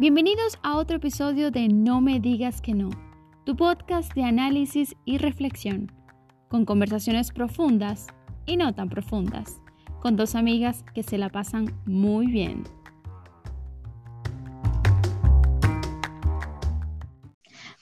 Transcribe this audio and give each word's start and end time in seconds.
Bienvenidos 0.00 0.58
a 0.64 0.76
otro 0.76 0.96
episodio 0.96 1.52
de 1.52 1.68
No 1.68 2.00
me 2.00 2.18
digas 2.18 2.60
que 2.60 2.74
no, 2.74 2.90
tu 3.46 3.54
podcast 3.54 4.12
de 4.14 4.24
análisis 4.24 4.96
y 5.04 5.18
reflexión, 5.18 5.92
con 6.48 6.64
conversaciones 6.64 7.30
profundas 7.30 8.08
y 8.44 8.56
no 8.56 8.74
tan 8.74 8.88
profundas, 8.88 9.60
con 10.00 10.16
dos 10.16 10.34
amigas 10.34 10.84
que 10.96 11.04
se 11.04 11.16
la 11.16 11.28
pasan 11.28 11.80
muy 11.86 12.26
bien. 12.26 12.64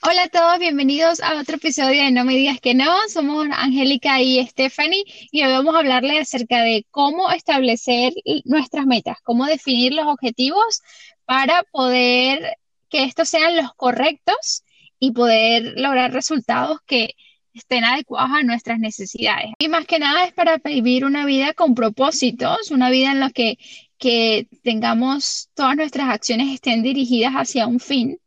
Hola 0.04 0.24
a 0.24 0.28
todos, 0.28 0.58
bienvenidos 0.58 1.20
a 1.22 1.40
otro 1.40 1.56
episodio 1.56 2.02
de 2.02 2.10
No 2.10 2.24
me 2.24 2.34
digas 2.34 2.60
que 2.60 2.74
no. 2.74 2.92
Somos 3.08 3.46
Angélica 3.52 4.20
y 4.20 4.44
Stephanie 4.46 5.04
y 5.30 5.44
hoy 5.44 5.52
vamos 5.52 5.74
a 5.74 5.78
hablarles 5.78 6.22
acerca 6.22 6.60
de 6.60 6.84
cómo 6.90 7.30
establecer 7.30 8.12
nuestras 8.44 8.84
metas, 8.84 9.16
cómo 9.22 9.46
definir 9.46 9.94
los 9.94 10.06
objetivos 10.06 10.82
para 11.32 11.62
poder 11.62 12.58
que 12.90 13.04
estos 13.04 13.26
sean 13.26 13.56
los 13.56 13.72
correctos 13.72 14.64
y 14.98 15.12
poder 15.12 15.80
lograr 15.80 16.12
resultados 16.12 16.80
que 16.84 17.14
estén 17.54 17.84
adecuados 17.84 18.32
a 18.32 18.42
nuestras 18.42 18.78
necesidades. 18.78 19.46
Y 19.58 19.68
más 19.68 19.86
que 19.86 19.98
nada 19.98 20.26
es 20.26 20.34
para 20.34 20.58
vivir 20.58 21.06
una 21.06 21.24
vida 21.24 21.54
con 21.54 21.74
propósitos, 21.74 22.70
una 22.70 22.90
vida 22.90 23.12
en 23.12 23.20
la 23.20 23.30
que, 23.30 23.56
que 23.96 24.46
tengamos 24.62 25.48
todas 25.54 25.74
nuestras 25.74 26.10
acciones 26.10 26.52
estén 26.52 26.82
dirigidas 26.82 27.32
hacia 27.32 27.66
un 27.66 27.80
fin, 27.80 28.18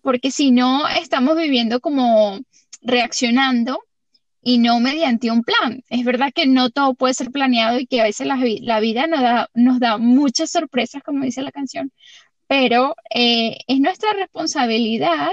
porque 0.00 0.30
si 0.30 0.52
no 0.52 0.88
estamos 0.88 1.36
viviendo 1.36 1.80
como 1.80 2.40
reaccionando 2.80 3.78
y 4.46 4.58
no 4.58 4.78
mediante 4.78 5.32
un 5.32 5.42
plan. 5.42 5.82
Es 5.88 6.04
verdad 6.04 6.32
que 6.32 6.46
no 6.46 6.70
todo 6.70 6.94
puede 6.94 7.14
ser 7.14 7.32
planeado 7.32 7.80
y 7.80 7.86
que 7.88 8.00
a 8.00 8.04
veces 8.04 8.28
la, 8.28 8.36
vida 8.78 9.08
nos 9.08 9.20
da, 9.20 9.50
nos 9.54 9.80
da 9.80 9.98
muchas 9.98 10.52
sorpresas, 10.52 11.02
como 11.02 11.24
dice 11.24 11.42
la 11.42 11.50
canción, 11.50 11.90
pero 12.46 12.94
eh, 13.12 13.58
es 13.66 13.80
nuestra 13.80 14.12
responsabilidad 14.12 15.30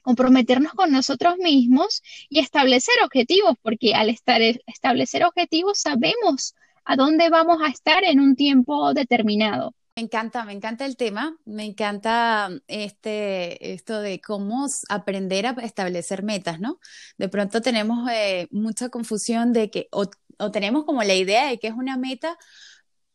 comprometernos 0.00 0.72
con 0.72 0.90
nosotros 0.92 1.36
mismos 1.36 2.02
y 2.30 2.38
establecer 2.38 2.94
objetivos, 3.04 3.56
porque 3.60 3.94
al 3.94 4.08
estar, 4.08 4.40
establecer 4.40 5.24
objetivos 5.26 5.78
sabemos 5.78 6.54
a 6.86 6.96
dónde 6.96 7.28
vamos 7.28 7.58
a 7.62 7.68
estar 7.68 8.02
en 8.02 8.18
un 8.18 8.34
tiempo 8.34 8.94
determinado. 8.94 9.74
Me 10.02 10.06
encanta, 10.06 10.44
me 10.44 10.52
encanta 10.52 10.84
el 10.84 10.96
tema, 10.96 11.36
me 11.44 11.64
encanta 11.64 12.50
este, 12.66 13.72
esto 13.72 14.00
de 14.00 14.20
cómo 14.20 14.66
aprender 14.88 15.46
a 15.46 15.50
establecer 15.62 16.24
metas, 16.24 16.58
¿no? 16.58 16.80
De 17.18 17.28
pronto 17.28 17.62
tenemos 17.62 18.10
eh, 18.10 18.48
mucha 18.50 18.88
confusión 18.88 19.52
de 19.52 19.70
que, 19.70 19.86
o, 19.92 20.10
tenemos 20.50 20.84
como 20.86 21.04
la 21.04 21.14
idea 21.14 21.46
de 21.46 21.60
que 21.60 21.68
es 21.68 21.74
una 21.74 21.96
meta, 21.96 22.36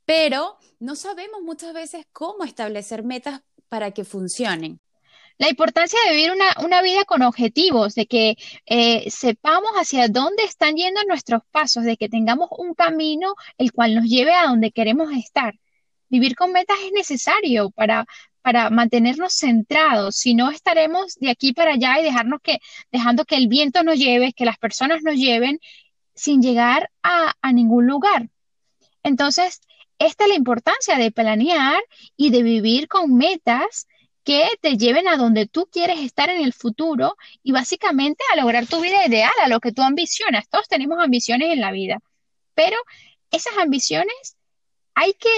pero 0.05 0.57
no 0.79 0.95
sabemos 0.95 1.41
muchas 1.41 1.73
veces 1.73 2.05
cómo 2.13 2.45
establecer 2.45 3.03
metas 3.03 3.41
para 3.67 3.91
que 3.91 4.05
funcionen. 4.05 4.79
La 5.37 5.49
importancia 5.49 5.99
de 6.05 6.15
vivir 6.15 6.31
una, 6.31 6.81
vida 6.81 7.03
con 7.03 7.21
objetivos, 7.21 7.95
de 7.95 8.05
que 8.07 8.37
eh, 8.65 9.11
sepamos 9.11 9.71
hacia 9.75 10.07
dónde 10.07 10.45
están 10.45 10.77
yendo 10.77 11.03
nuestros 11.03 11.41
pasos, 11.51 11.83
de 11.83 11.97
que 11.97 12.07
tengamos 12.07 12.47
un 12.57 12.73
camino 12.75 13.35
el 13.57 13.73
cual 13.73 13.93
nos 13.93 14.05
lleve 14.05 14.33
a 14.33 14.45
donde 14.47 14.71
queremos 14.71 15.11
estar. 15.11 15.53
Vivir 16.09 16.35
con 16.35 16.51
metas 16.51 16.77
es 16.85 16.91
necesario 16.91 17.69
para, 17.71 18.05
para 18.41 18.69
mantenernos 18.69 19.33
centrados, 19.33 20.15
si 20.15 20.33
no 20.33 20.49
estaremos 20.49 21.15
de 21.15 21.29
aquí 21.29 21.53
para 21.53 21.73
allá 21.73 21.99
y 21.99 22.03
dejarnos 22.03 22.39
que, 22.41 22.59
dejando 22.91 23.25
que 23.25 23.35
el 23.35 23.47
viento 23.47 23.83
nos 23.83 23.97
lleve, 23.97 24.33
que 24.33 24.45
las 24.45 24.57
personas 24.57 25.01
nos 25.03 25.15
lleven 25.15 25.59
sin 26.15 26.41
llegar 26.41 26.89
a, 27.03 27.33
a 27.41 27.53
ningún 27.53 27.87
lugar. 27.87 28.29
Entonces, 29.03 29.61
esta 29.99 30.25
es 30.25 30.29
la 30.29 30.35
importancia 30.35 30.97
de 30.97 31.11
planear 31.11 31.81
y 32.15 32.29
de 32.29 32.43
vivir 32.43 32.87
con 32.87 33.15
metas 33.15 33.87
que 34.23 34.45
te 34.61 34.75
lleven 34.75 35.07
a 35.07 35.15
donde 35.15 35.47
tú 35.47 35.69
quieres 35.71 35.99
estar 35.99 36.29
en 36.29 36.43
el 36.43 36.51
futuro 36.51 37.15
y 37.43 37.53
básicamente 37.53 38.23
a 38.33 38.35
lograr 38.35 38.67
tu 38.67 38.81
vida 38.81 39.05
ideal, 39.07 39.31
a 39.41 39.47
lo 39.47 39.61
que 39.61 39.71
tú 39.71 39.81
ambicionas. 39.81 40.49
Todos 40.49 40.67
tenemos 40.67 40.99
ambiciones 40.99 41.53
en 41.53 41.61
la 41.61 41.71
vida, 41.71 41.99
pero 42.53 42.75
esas 43.31 43.57
ambiciones 43.57 44.35
hay 44.95 45.13
que 45.13 45.29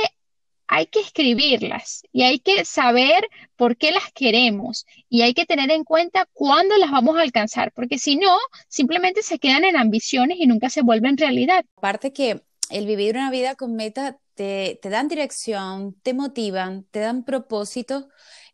hay 0.72 0.85
que 0.85 1.00
escribirlas 1.00 2.03
y 2.13 2.22
hay 2.22 2.40
que 2.40 2.63
saber 2.63 3.28
por 3.56 3.75
qué 3.75 3.91
las 3.91 4.12
queremos 4.13 4.85
y 5.09 5.24
hay 5.24 5.34
que 5.34 5.47
tener 5.47 5.72
en 5.72 5.84
cuenta 5.84 6.28
cuándo 6.31 6.78
las 6.78 6.91
vamos 6.91 7.18
a 7.18 7.22
alcanzar, 7.22 7.72
porque 7.74 7.97
si 7.97 8.18
no, 8.18 8.38
simplemente 8.68 9.24
se 9.24 9.40
quedan 9.40 9.66
en 9.66 9.75
ambiciones 9.75 10.38
y 10.40 10.46
nunca 10.46 10.69
se 10.69 10.84
vuelven 10.84 11.18
realidad. 11.18 11.66
Aparte 11.75 12.13
que 12.13 12.44
el 12.69 12.85
vivir 12.85 13.16
una 13.16 13.31
vida 13.31 13.56
con 13.56 13.75
meta 13.75 14.19
te, 14.35 14.80
te 14.80 14.90
dan 14.90 15.07
dirección, 15.07 15.96
te 16.03 16.13
motivan, 16.13 16.86
te 16.91 17.00
dan 17.00 17.24
propósitos 17.24 18.06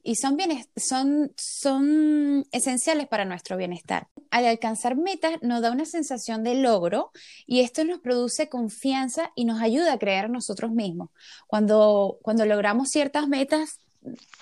y 0.06 0.16
son, 0.16 0.38
son, 0.76 1.34
son 1.36 2.46
esenciales 2.52 3.08
para 3.08 3.26
nuestro 3.26 3.58
bienestar. 3.58 4.08
Al 4.30 4.46
alcanzar 4.46 4.96
metas 4.96 5.34
nos 5.42 5.64
da 5.64 5.72
una 5.72 5.86
sensación 5.86 6.44
de 6.44 6.54
logro 6.54 7.12
y 7.48 7.62
esto 7.62 7.84
nos 7.84 8.02
produce 8.02 8.48
confianza 8.48 9.32
y 9.36 9.46
nos 9.46 9.62
ayuda 9.64 9.94
a 9.94 9.98
creer 9.98 10.30
nosotros 10.30 10.72
mismos. 10.72 11.10
Cuando, 11.48 12.20
cuando 12.22 12.46
logramos 12.46 12.90
ciertas 12.90 13.28
metas, 13.28 13.80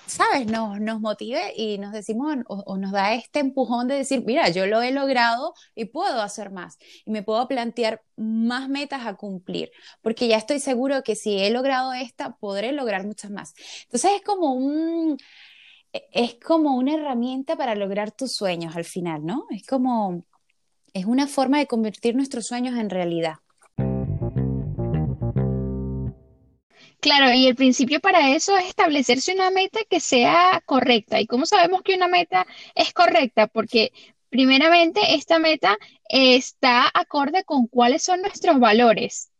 ¿sabes? 0.06 0.46
Nos, 0.46 0.80
nos 0.80 1.00
motive 1.00 1.54
y 1.56 1.78
nos 1.78 1.92
decimos 1.92 2.36
o, 2.46 2.76
nos 2.76 2.92
da 2.92 3.14
este 3.14 3.38
empujón 3.38 3.88
de 3.88 3.94
decir, 3.94 4.22
mira, 4.26 4.50
yo 4.50 4.66
lo 4.66 4.82
he 4.82 4.92
logrado 4.92 5.54
y 5.74 5.86
puedo 5.86 6.20
hacer 6.20 6.50
más 6.50 6.76
y 7.06 7.10
me 7.10 7.22
puedo 7.22 7.48
plantear 7.48 8.02
más 8.16 8.68
metas 8.68 9.06
a 9.06 9.14
cumplir, 9.14 9.70
porque 10.02 10.28
ya 10.28 10.36
estoy 10.36 10.60
seguro 10.60 11.02
que 11.02 11.16
si 11.16 11.38
he 11.38 11.50
logrado 11.50 11.94
esta, 11.94 12.36
podré 12.36 12.72
lograr 12.72 13.06
muchas 13.06 13.30
más. 13.30 13.54
Entonces 13.84 14.12
es 14.16 14.22
como 14.22 14.52
un, 14.52 15.16
es 16.12 16.34
como 16.34 16.76
una 16.76 16.94
herramienta 16.94 17.56
para 17.56 17.74
lograr 17.74 18.10
tus 18.10 18.34
sueños 18.34 18.76
al 18.76 18.84
final, 18.84 19.24
¿no? 19.24 19.46
Es 19.50 19.66
como, 19.66 20.24
es 20.92 21.04
una 21.06 21.26
forma 21.26 21.58
de 21.58 21.66
convertir 21.66 22.16
nuestros 22.16 22.46
sueños 22.46 22.76
en 22.78 22.90
realidad. 22.90 23.34
Claro, 27.00 27.32
y 27.34 27.46
el 27.46 27.54
principio 27.54 28.00
para 28.00 28.34
eso 28.34 28.56
es 28.56 28.66
establecerse 28.66 29.34
una 29.34 29.50
meta 29.50 29.80
que 29.88 30.00
sea 30.00 30.62
correcta. 30.64 31.20
¿Y 31.20 31.26
cómo 31.26 31.44
sabemos 31.44 31.82
que 31.82 31.94
una 31.94 32.08
meta 32.08 32.46
es 32.74 32.94
correcta? 32.94 33.46
Porque 33.46 33.92
primeramente 34.30 35.14
esta 35.14 35.38
meta 35.38 35.76
está 36.08 36.90
acorde 36.92 37.44
con 37.44 37.66
cuáles 37.66 38.02
son 38.02 38.22
nuestros 38.22 38.58
valores 38.58 39.30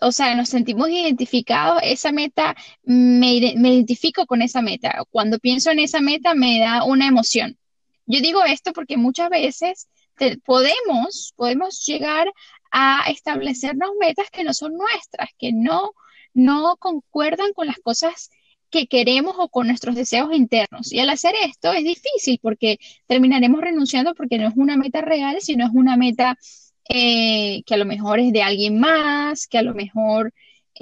o 0.00 0.12
sea, 0.12 0.34
nos 0.34 0.48
sentimos 0.48 0.88
identificados, 0.88 1.80
esa 1.82 2.12
meta, 2.12 2.56
me, 2.84 3.34
identifico 3.34 4.26
con 4.26 4.42
esa 4.42 4.62
meta. 4.62 5.04
Cuando 5.10 5.38
pienso 5.38 5.70
en 5.70 5.80
esa 5.80 6.00
meta, 6.00 6.34
me 6.34 6.60
da 6.60 6.84
una 6.84 7.06
emoción. 7.06 7.58
Yo 8.06 8.20
digo 8.20 8.44
esto 8.44 8.72
porque 8.72 8.96
muchas 8.96 9.30
veces 9.30 9.88
podemos, 10.44 11.32
podemos 11.36 11.84
llegar 11.86 12.28
a 12.70 13.04
establecernos 13.08 13.90
metas 13.98 14.30
que 14.30 14.44
no 14.44 14.52
son 14.54 14.74
nuestras, 14.74 15.30
que 15.38 15.52
no, 15.52 15.92
no 16.34 16.76
concuerdan 16.78 17.52
con 17.54 17.66
las 17.66 17.78
cosas 17.78 18.30
que 18.70 18.86
queremos 18.86 19.34
o 19.38 19.48
con 19.48 19.66
nuestros 19.66 19.96
deseos 19.96 20.32
internos. 20.32 20.92
Y 20.92 21.00
al 21.00 21.10
hacer 21.10 21.34
esto 21.42 21.72
es 21.72 21.84
difícil 21.84 22.38
porque 22.40 22.78
terminaremos 23.06 23.60
renunciando 23.60 24.14
porque 24.14 24.38
no 24.38 24.48
es 24.48 24.54
una 24.56 24.76
meta 24.76 25.00
real, 25.00 25.38
sino 25.40 25.66
es 25.66 25.72
una 25.74 25.96
meta 25.96 26.38
eh, 26.88 27.62
que 27.64 27.74
a 27.74 27.78
lo 27.78 27.84
mejor 27.84 28.18
es 28.20 28.32
de 28.32 28.42
alguien 28.42 28.78
más, 28.80 29.46
que 29.46 29.58
a 29.58 29.62
lo 29.62 29.74
mejor 29.74 30.32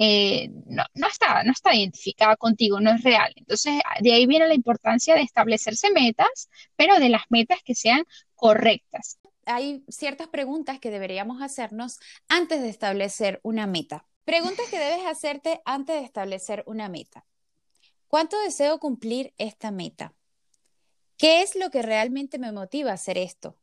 eh, 0.01 0.49
no, 0.65 1.07
está, 1.07 1.43
no 1.43 1.51
está 1.51 1.75
identificada 1.75 2.37
contigo, 2.37 2.79
no 2.79 2.91
es 2.91 3.03
real. 3.03 3.33
Entonces, 3.35 3.81
de 4.01 4.13
ahí 4.13 4.25
viene 4.25 4.47
la 4.47 4.53
importancia 4.53 5.15
de 5.15 5.21
establecerse 5.21 5.91
metas, 5.91 6.49
pero 6.75 6.99
de 6.99 7.09
las 7.09 7.23
metas 7.29 7.59
que 7.63 7.75
sean 7.75 8.03
correctas. 8.35 9.19
Hay 9.45 9.83
ciertas 9.89 10.27
preguntas 10.27 10.79
que 10.79 10.91
deberíamos 10.91 11.41
hacernos 11.41 11.99
antes 12.27 12.61
de 12.61 12.69
establecer 12.69 13.39
una 13.43 13.67
meta. 13.67 14.05
Preguntas 14.23 14.67
que 14.69 14.79
debes 14.79 15.05
hacerte 15.05 15.59
antes 15.65 15.99
de 15.99 16.05
establecer 16.05 16.63
una 16.67 16.87
meta. 16.87 17.25
¿Cuánto 18.07 18.39
deseo 18.41 18.79
cumplir 18.79 19.33
esta 19.37 19.71
meta? 19.71 20.13
¿Qué 21.17 21.41
es 21.41 21.55
lo 21.55 21.71
que 21.71 21.81
realmente 21.81 22.39
me 22.39 22.51
motiva 22.51 22.91
a 22.91 22.93
hacer 22.93 23.17
esto? 23.17 23.57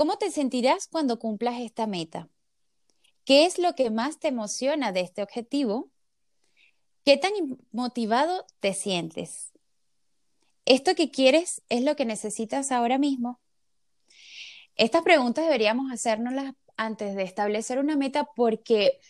¿Cómo 0.00 0.16
te 0.16 0.30
sentirás 0.30 0.88
cuando 0.88 1.18
cumplas 1.18 1.60
esta 1.60 1.86
meta? 1.86 2.30
¿Qué 3.26 3.44
es 3.44 3.58
lo 3.58 3.74
que 3.74 3.90
más 3.90 4.18
te 4.18 4.28
emociona 4.28 4.92
de 4.92 5.00
este 5.00 5.22
objetivo? 5.22 5.90
¿Qué 7.04 7.18
tan 7.18 7.32
motivado 7.70 8.46
te 8.60 8.72
sientes? 8.72 9.52
¿Esto 10.64 10.94
que 10.94 11.10
quieres 11.10 11.60
es 11.68 11.82
lo 11.82 11.96
que 11.96 12.06
necesitas 12.06 12.72
ahora 12.72 12.96
mismo? 12.96 13.40
Estas 14.74 15.02
preguntas 15.02 15.44
deberíamos 15.44 15.92
hacernoslas 15.92 16.54
antes 16.78 17.14
de 17.14 17.24
establecer 17.24 17.78
una 17.78 17.94
meta 17.94 18.26
porque 18.34 19.00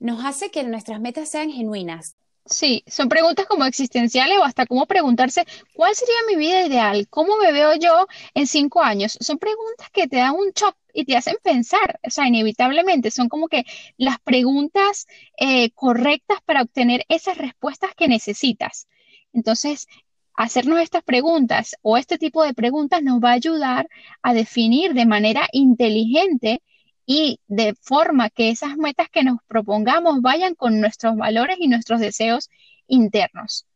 nos 0.00 0.24
hace 0.24 0.50
que 0.50 0.64
nuestras 0.64 1.00
metas 1.00 1.28
sean 1.28 1.52
genuinas. 1.52 2.16
Sí, 2.44 2.82
son 2.88 3.08
preguntas 3.08 3.46
como 3.46 3.64
existenciales 3.64 4.36
o 4.38 4.44
hasta 4.44 4.66
como 4.66 4.86
preguntarse 4.86 5.44
cuál 5.74 5.94
sería 5.94 6.14
mi 6.28 6.36
vida 6.36 6.66
ideal, 6.66 7.06
cómo 7.08 7.36
me 7.36 7.52
veo 7.52 7.74
yo 7.76 8.06
en 8.34 8.46
cinco 8.48 8.82
años. 8.82 9.16
Son 9.20 9.38
preguntas 9.38 9.88
que 9.92 10.08
te 10.08 10.16
dan 10.16 10.34
un 10.34 10.50
shock 10.50 10.76
y 10.92 11.04
te 11.04 11.16
hacen 11.16 11.36
pensar, 11.42 12.00
o 12.02 12.10
sea, 12.10 12.26
inevitablemente 12.26 13.10
son 13.12 13.28
como 13.28 13.48
que 13.48 13.64
las 13.96 14.18
preguntas 14.20 15.06
eh, 15.38 15.70
correctas 15.70 16.38
para 16.44 16.62
obtener 16.62 17.04
esas 17.08 17.38
respuestas 17.38 17.94
que 17.96 18.08
necesitas. 18.08 18.88
Entonces, 19.32 19.86
hacernos 20.34 20.80
estas 20.80 21.04
preguntas 21.04 21.76
o 21.82 21.96
este 21.96 22.18
tipo 22.18 22.42
de 22.42 22.54
preguntas 22.54 23.02
nos 23.02 23.20
va 23.20 23.30
a 23.30 23.34
ayudar 23.34 23.88
a 24.22 24.34
definir 24.34 24.94
de 24.94 25.06
manera 25.06 25.48
inteligente 25.52 26.60
y 27.06 27.40
de 27.46 27.74
forma 27.80 28.30
que 28.30 28.50
esas 28.50 28.76
metas 28.76 29.08
que 29.10 29.24
nos 29.24 29.38
propongamos 29.48 30.20
vayan 30.22 30.54
con 30.54 30.80
nuestros 30.80 31.16
valores 31.16 31.56
y 31.58 31.68
nuestros 31.68 32.00
deseos 32.00 32.48
internos. 32.86 33.66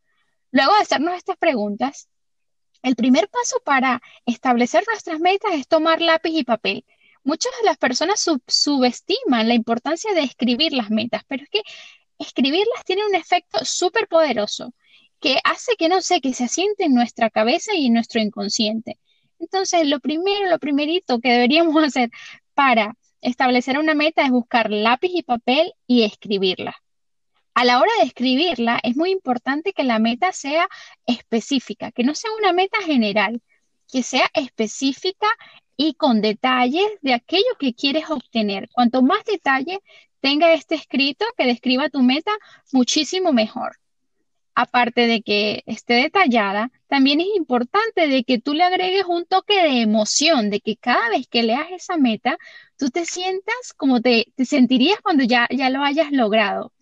Luego 0.51 0.73
de 0.75 0.81
hacernos 0.81 1.15
estas 1.15 1.37
preguntas, 1.37 2.09
el 2.83 2.95
primer 2.95 3.29
paso 3.29 3.61
para 3.65 4.01
establecer 4.27 4.85
nuestras 4.87 5.19
metas 5.21 5.53
es 5.55 5.67
tomar 5.67 6.01
lápiz 6.01 6.31
y 6.31 6.45
papel. 6.45 6.85
Muchas 7.25 7.53
de 7.61 7.67
las 7.67 7.79
personas 7.79 8.25
subestiman 8.47 9.49
la 9.49 9.55
importancia 9.55 10.15
de 10.15 10.23
escribir 10.23 10.73
las 10.73 10.91
metas, 10.91 11.23
pero 11.27 11.43
es 11.43 11.51
que 11.51 11.63
escribirlas 12.19 12.85
tiene 12.85 13.05
un 13.05 13.15
efecto 13.15 13.65
súper 13.65 14.07
poderoso 14.07 14.73
que 15.21 15.39
hace 15.45 15.75
que 15.77 15.89
no 15.89 16.03
sé, 16.03 16.21
que 16.21 16.35
se 16.35 16.45
asiente 16.45 16.85
en 16.85 16.95
nuestra 16.95 17.31
cabeza 17.31 17.75
y 17.75 17.87
en 17.87 17.95
nuestro 17.95 18.21
inconsciente. 18.21 18.99
Entonces, 19.39 19.87
lo 19.87 20.01
primero, 20.01 20.49
lo 20.49 20.59
primerito 20.59 21.19
que 21.21 21.33
deberíamos 21.33 21.77
hacer 21.85 22.11
para 22.55 22.95
establecer 23.27 23.79
una 23.79 23.95
meta 23.95 24.23
es 24.23 24.31
buscar 24.31 24.71
lápiz 24.71 25.11
y 25.13 25.23
papel 25.23 25.73
y 25.87 26.05
escribirla. 26.05 26.77
A 27.55 27.65
la 27.65 27.81
hora 27.81 27.91
de 27.99 28.05
escribirla, 28.05 28.79
es 28.83 28.97
muy 28.97 29.11
importante 29.11 29.73
que 29.73 29.83
la 29.83 29.99
meta 29.99 30.33
sea 30.33 30.69
específica, 31.07 31.91
que 31.91 32.05
no 32.05 32.15
sea 32.15 32.31
una 32.39 32.53
meta 32.53 32.79
general, 32.83 33.43
que 33.91 34.03
sea 34.03 34.31
específica 34.35 35.27
y 35.77 35.95
con 35.95 36.21
detalles 36.21 36.87
de 37.01 37.15
aquello 37.15 37.57
que 37.59 37.75
quieres 37.75 38.09
obtener. 38.11 38.69
Cuanto 38.73 39.03
más 39.03 39.25
detalle 39.25 39.81
tenga 40.21 40.53
este 40.53 40.77
escrito 40.77 41.25
que 41.37 41.47
describa 41.47 41.89
tu 41.89 42.03
meta, 42.03 42.33
muchísimo 42.73 43.33
mejor. 43.33 43.77
Aparte 44.59 45.07
de 45.07 45.21
que 45.21 45.63
esté 45.67 45.95
detallada, 45.95 46.73
también 46.89 47.21
es 47.21 47.27
importante 47.37 48.09
de 48.09 48.25
que 48.25 48.41
tú 48.41 48.55
le 48.55 48.65
agregues 48.65 49.05
un 49.07 49.27
toque 49.27 49.63
de 49.63 49.83
emoción, 49.83 50.49
de 50.49 50.61
que 50.61 50.77
cada 50.77 51.11
vez 51.11 51.29
que 51.29 51.43
leas 51.43 51.67
esa 51.73 51.99
meta, 51.99 52.39
tú 52.79 52.89
te 52.89 53.05
sientas 53.05 53.75
como 53.77 54.01
te, 54.01 54.33
te 54.35 54.47
sentirías 54.47 54.99
cuando 55.03 55.25
ya, 55.25 55.47
ya 55.51 55.69
lo 55.69 55.83
hayas 55.83 56.11
logrado. 56.11 56.73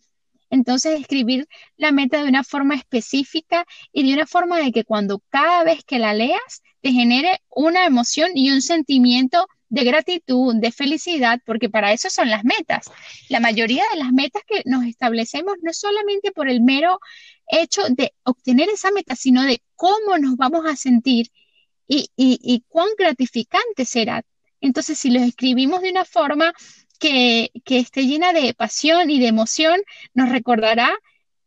Entonces, 0.51 1.01
escribir 1.01 1.49
la 1.77 1.91
meta 1.91 2.23
de 2.23 2.29
una 2.29 2.45
forma 2.45 2.77
específica 2.77 3.67
y 3.93 4.07
de 4.07 4.15
una 4.15 4.27
forma 4.27 4.59
de 4.59 4.71
que 4.71 4.85
cuando 4.85 5.21
cada 5.29 5.65
vez 5.65 5.83
que 5.85 5.99
la 5.99 6.15
leas 6.15 6.63
te 6.81 6.93
genere 6.93 7.41
una 7.51 7.87
emoción 7.87 8.31
y 8.37 8.53
un 8.53 8.63
sentimiento 8.63 9.49
de 9.69 9.83
gratitud, 9.83 10.55
de 10.55 10.71
felicidad, 10.71 11.41
porque 11.45 11.69
para 11.69 11.93
eso 11.93 12.09
son 12.09 12.31
las 12.31 12.45
metas. 12.45 12.89
La 13.29 13.41
mayoría 13.41 13.83
de 13.93 13.99
las 13.99 14.13
metas 14.13 14.43
que 14.47 14.63
nos 14.67 14.85
establecemos 14.85 15.55
no 15.63 15.73
es 15.73 15.79
solamente 15.81 16.31
por 16.31 16.49
el 16.49 16.61
mero 16.61 17.01
hecho 17.47 17.83
de 17.91 18.13
obtener 18.25 18.69
esa 18.69 18.91
meta, 18.91 19.17
sino 19.17 19.43
de 19.43 19.61
cómo 19.75 20.19
nos 20.19 20.37
vamos 20.37 20.65
a 20.67 20.77
sentir 20.77 21.29
y, 21.87 22.65
cuán 22.69 22.89
gratificante 22.99 23.85
será. 23.85 24.25
Entonces, 24.61 24.99
si 24.99 25.11
lo 25.11 25.21
escribimos 25.21 25.83
de 25.83 25.91
una 25.91 26.05
forma 26.05 26.53
que, 26.99 27.51
esté 27.67 28.07
llena 28.07 28.33
de 28.33 28.55
pasión 28.55 29.11
y 29.11 29.21
de 29.21 29.29
emoción, 29.29 29.81
nos 30.15 30.31
recordará 30.31 30.95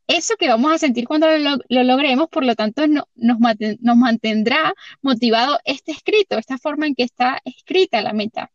eso 0.08 0.36
que 0.38 0.48
vamos 0.48 0.72
a 0.72 0.78
sentir 0.78 1.06
cuando 1.06 1.28
lo, 1.38 1.58
logremos, 1.68 2.30
por 2.30 2.46
lo 2.46 2.56
tanto 2.56 2.84
nos 2.88 3.98
mantendrá 3.98 4.74
motivado 5.02 5.60
este 5.66 5.92
escrito, 5.92 6.38
esta 6.38 6.58
forma 6.58 6.88
en 6.88 6.96
que 6.96 7.04
está 7.04 7.42
escrita 7.44 8.02
la 8.02 8.14
meta. 8.14 8.52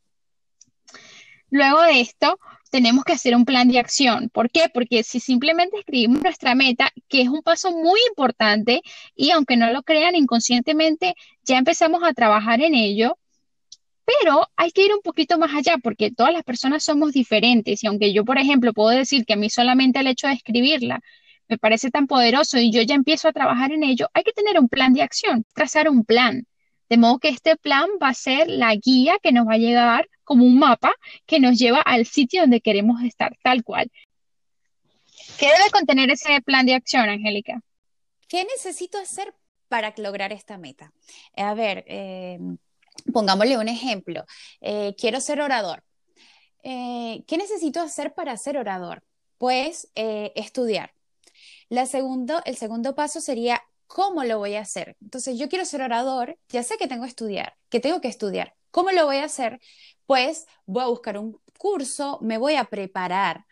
Luego 1.50 1.82
de 1.82 2.00
esto, 2.00 2.38
tenemos 2.72 3.04
que 3.04 3.12
hacer 3.12 3.36
un 3.36 3.44
plan 3.44 3.68
de 3.68 3.78
acción. 3.78 4.30
¿Por 4.30 4.50
qué? 4.50 4.70
Porque 4.72 5.02
si 5.02 5.20
simplemente 5.20 5.78
escribimos 5.78 6.22
nuestra 6.22 6.54
meta, 6.54 6.90
que 7.06 7.20
es 7.20 7.28
un 7.28 7.42
paso 7.42 7.70
muy 7.70 8.00
importante, 8.08 8.80
y 9.14 9.30
aunque 9.30 9.58
no 9.58 9.70
lo 9.70 9.82
crean 9.82 10.16
inconscientemente, 10.16 11.14
ya 11.44 11.58
empezamos 11.58 12.02
a 12.02 12.14
trabajar 12.14 12.62
en 12.62 12.74
ello, 12.74 13.18
pero 14.06 14.48
hay 14.56 14.70
que 14.72 14.86
ir 14.86 14.94
un 14.94 15.02
poquito 15.02 15.38
más 15.38 15.54
allá 15.54 15.76
porque 15.82 16.10
todas 16.10 16.32
las 16.32 16.44
personas 16.44 16.82
somos 16.82 17.12
diferentes 17.12 17.84
y 17.84 17.86
aunque 17.86 18.14
yo, 18.14 18.24
por 18.24 18.38
ejemplo, 18.38 18.72
puedo 18.72 18.88
decir 18.88 19.26
que 19.26 19.34
a 19.34 19.36
mí 19.36 19.50
solamente 19.50 20.00
el 20.00 20.06
hecho 20.06 20.26
de 20.28 20.32
escribirla 20.32 21.00
me 21.48 21.58
parece 21.58 21.90
tan 21.90 22.06
poderoso 22.06 22.58
y 22.58 22.72
yo 22.72 22.80
ya 22.80 22.94
empiezo 22.94 23.28
a 23.28 23.32
trabajar 23.32 23.72
en 23.72 23.84
ello, 23.84 24.08
hay 24.14 24.22
que 24.24 24.32
tener 24.32 24.58
un 24.58 24.70
plan 24.70 24.94
de 24.94 25.02
acción, 25.02 25.44
trazar 25.52 25.90
un 25.90 26.04
plan. 26.06 26.46
De 26.88 26.96
modo 26.96 27.18
que 27.18 27.28
este 27.28 27.56
plan 27.56 27.88
va 28.02 28.08
a 28.08 28.14
ser 28.14 28.48
la 28.48 28.74
guía 28.76 29.18
que 29.22 29.32
nos 29.32 29.46
va 29.46 29.54
a 29.54 29.58
llegar 29.58 30.08
como 30.24 30.44
un 30.44 30.58
mapa 30.58 30.94
que 31.26 31.40
nos 31.40 31.58
lleva 31.58 31.80
al 31.80 32.06
sitio 32.06 32.42
donde 32.42 32.60
queremos 32.60 33.02
estar, 33.02 33.36
tal 33.42 33.62
cual. 33.64 33.90
¿Qué 35.38 35.46
debe 35.46 35.70
contener 35.70 36.10
ese 36.10 36.40
plan 36.42 36.66
de 36.66 36.74
acción, 36.74 37.08
Angélica? 37.08 37.60
¿Qué 38.28 38.44
necesito 38.44 38.98
hacer 38.98 39.34
para 39.68 39.94
lograr 39.96 40.32
esta 40.32 40.58
meta? 40.58 40.92
A 41.36 41.54
ver, 41.54 41.84
eh, 41.86 42.38
Pongámosle 43.12 43.58
un 43.58 43.68
ejemplo. 43.68 44.24
Eh, 44.60 44.94
quiero 44.98 45.20
ser 45.20 45.40
orador. 45.40 45.82
Eh, 46.62 47.24
¿Qué 47.26 47.36
necesito 47.36 47.80
hacer 47.80 48.14
para 48.14 48.36
ser 48.36 48.56
orador? 48.56 49.02
Pues 49.38 49.88
eh, 49.94 50.32
estudiar. 50.36 50.92
La 51.68 51.86
segundo, 51.86 52.40
el 52.44 52.56
segundo 52.56 52.94
paso 52.94 53.20
sería 53.20 53.62
cómo 53.86 54.24
lo 54.24 54.38
voy 54.38 54.54
a 54.54 54.60
hacer. 54.60 54.96
Entonces, 55.00 55.38
yo 55.38 55.48
quiero 55.48 55.64
ser 55.64 55.82
orador, 55.82 56.38
ya 56.48 56.62
sé 56.62 56.76
que 56.78 56.86
tengo 56.86 57.02
que 57.02 57.08
estudiar, 57.08 57.56
que 57.68 57.80
tengo 57.80 58.00
que 58.00 58.08
estudiar. 58.08 58.54
¿Cómo 58.72 58.90
lo 58.90 59.06
voy 59.06 59.18
a 59.18 59.24
hacer? 59.24 59.60
Pues 60.06 60.46
voy 60.66 60.82
a 60.82 60.88
buscar 60.88 61.18
un 61.18 61.38
curso, 61.56 62.18
me 62.20 62.38
voy 62.38 62.56
a 62.56 62.64
preparar. 62.64 63.46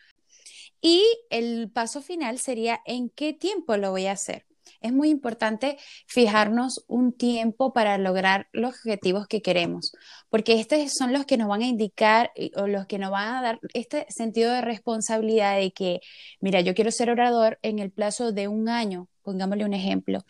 Y 0.81 1.05
el 1.31 1.71
paso 1.71 2.03
final 2.03 2.41
sería 2.41 2.81
en 2.85 3.11
qué 3.11 3.33
tiempo 3.33 3.77
lo 3.77 3.93
voy 3.93 4.07
a 4.07 4.13
hacer 4.13 4.47
es 4.81 4.93
muy 4.93 5.11
importante 5.11 5.79
fijarnos 6.07 6.85
un 6.89 7.13
tiempo 7.13 7.73
para 7.73 7.99
lograr 7.99 8.49
los 8.53 8.75
objetivos 8.77 9.27
que 9.27 9.43
queremos, 9.43 9.93
porque 10.29 10.59
estos 10.59 10.93
son 10.93 11.13
los 11.13 11.27
que 11.27 11.37
nos 11.37 11.49
van 11.49 11.63
a 11.63 11.67
indicar 11.67 12.33
o 12.57 12.67
los 12.67 12.87
que 12.87 12.99
nos 12.99 13.11
van 13.11 13.37
a 13.37 13.43
dar 13.43 13.61
este 13.75 14.07
sentido 14.09 14.53
de 14.53 14.63
responsabilidad 14.63 15.59
de 15.59 15.73
que, 15.73 16.01
mira, 16.41 16.61
yo 16.61 16.75
quiero 16.75 16.91
ser 16.91 17.11
orador 17.11 17.59
en 17.63 17.79
el 17.79 17.91
plazo 17.91 18.33
de 18.33 18.49
un 18.49 18.69
año, 18.69 19.09
pongámosle 19.23 19.65
un 19.65 19.75
ejemplo, 19.75 20.25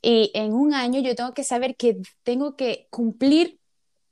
y 0.00 0.30
en 0.34 0.52
un 0.52 0.74
año 0.74 1.00
yo 1.00 1.14
tengo 1.14 1.34
que 1.34 1.44
saber 1.44 1.76
que 1.76 1.98
tengo 2.24 2.56
que 2.56 2.88
cumplir 2.90 3.58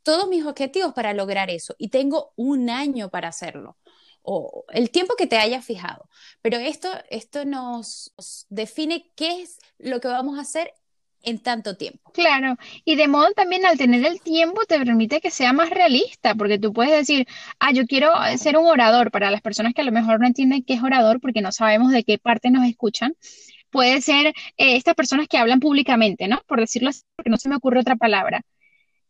todos 0.02 0.28
mis 0.28 0.44
objetivos 0.44 0.92
para 0.94 1.12
lograr 1.14 1.50
eso 1.50 1.74
y 1.78 1.88
tengo 1.88 2.32
un 2.36 2.70
año 2.70 3.10
para 3.10 3.28
hacerlo 3.28 3.76
o 4.22 4.64
el 4.72 4.90
tiempo 4.90 5.14
que 5.16 5.26
te 5.26 5.38
hayas 5.38 5.64
fijado. 5.64 6.08
Pero 6.42 6.58
esto, 6.58 6.88
esto 7.10 7.44
nos, 7.44 8.12
define 8.48 9.10
qué 9.16 9.42
es 9.42 9.58
lo 9.78 10.00
que 10.00 10.08
vamos 10.08 10.38
a 10.38 10.42
hacer 10.42 10.72
en 11.22 11.38
tanto 11.38 11.76
tiempo. 11.76 12.12
Claro, 12.12 12.56
y 12.84 12.96
de 12.96 13.06
modo 13.06 13.30
también 13.32 13.66
al 13.66 13.76
tener 13.76 14.04
el 14.06 14.20
tiempo 14.22 14.62
te 14.66 14.78
permite 14.78 15.20
que 15.20 15.30
sea 15.30 15.52
más 15.52 15.68
realista, 15.68 16.34
porque 16.34 16.58
tú 16.58 16.72
puedes 16.72 16.92
decir, 16.92 17.26
ah, 17.58 17.72
yo 17.72 17.84
quiero 17.86 18.12
ser 18.38 18.56
un 18.56 18.66
orador, 18.66 19.10
para 19.10 19.30
las 19.30 19.42
personas 19.42 19.74
que 19.74 19.82
a 19.82 19.84
lo 19.84 19.92
mejor 19.92 20.20
no 20.20 20.26
entienden 20.26 20.62
qué 20.64 20.74
es 20.74 20.82
orador 20.82 21.20
porque 21.20 21.42
no 21.42 21.52
sabemos 21.52 21.92
de 21.92 22.04
qué 22.04 22.18
parte 22.18 22.50
nos 22.50 22.66
escuchan, 22.66 23.14
puede 23.70 24.00
ser 24.00 24.28
eh, 24.28 24.76
estas 24.76 24.94
personas 24.94 25.28
que 25.28 25.38
hablan 25.38 25.60
públicamente, 25.60 26.26
¿no? 26.28 26.40
Por 26.46 26.60
decirlo 26.60 26.88
así, 26.88 27.02
porque 27.16 27.30
no 27.30 27.36
se 27.36 27.48
me 27.48 27.56
ocurre 27.56 27.80
otra 27.80 27.96
palabra. 27.96 28.42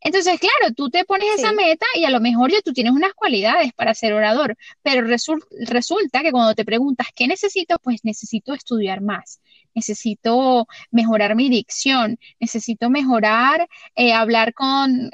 Entonces, 0.03 0.39
claro, 0.39 0.73
tú 0.75 0.89
te 0.89 1.05
pones 1.05 1.27
esa 1.37 1.51
meta 1.53 1.85
y 1.95 2.05
a 2.05 2.09
lo 2.09 2.19
mejor 2.19 2.51
ya 2.51 2.61
tú 2.61 2.73
tienes 2.73 2.93
unas 2.93 3.13
cualidades 3.13 3.71
para 3.73 3.93
ser 3.93 4.13
orador, 4.13 4.57
pero 4.81 5.05
resulta 5.05 6.21
que 6.23 6.31
cuando 6.31 6.55
te 6.55 6.65
preguntas 6.65 7.07
qué 7.15 7.27
necesito, 7.27 7.77
pues 7.79 8.03
necesito 8.03 8.55
estudiar 8.55 9.01
más, 9.01 9.39
necesito 9.75 10.67
mejorar 10.89 11.35
mi 11.35 11.49
dicción, 11.49 12.17
necesito 12.39 12.89
mejorar, 12.89 13.67
eh, 13.95 14.11
hablar 14.13 14.55
con, 14.55 15.11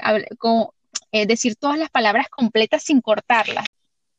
eh, 1.12 1.26
decir 1.26 1.58
todas 1.58 1.78
las 1.78 1.90
palabras 1.90 2.28
completas 2.30 2.84
sin 2.84 3.02
cortarlas. 3.02 3.66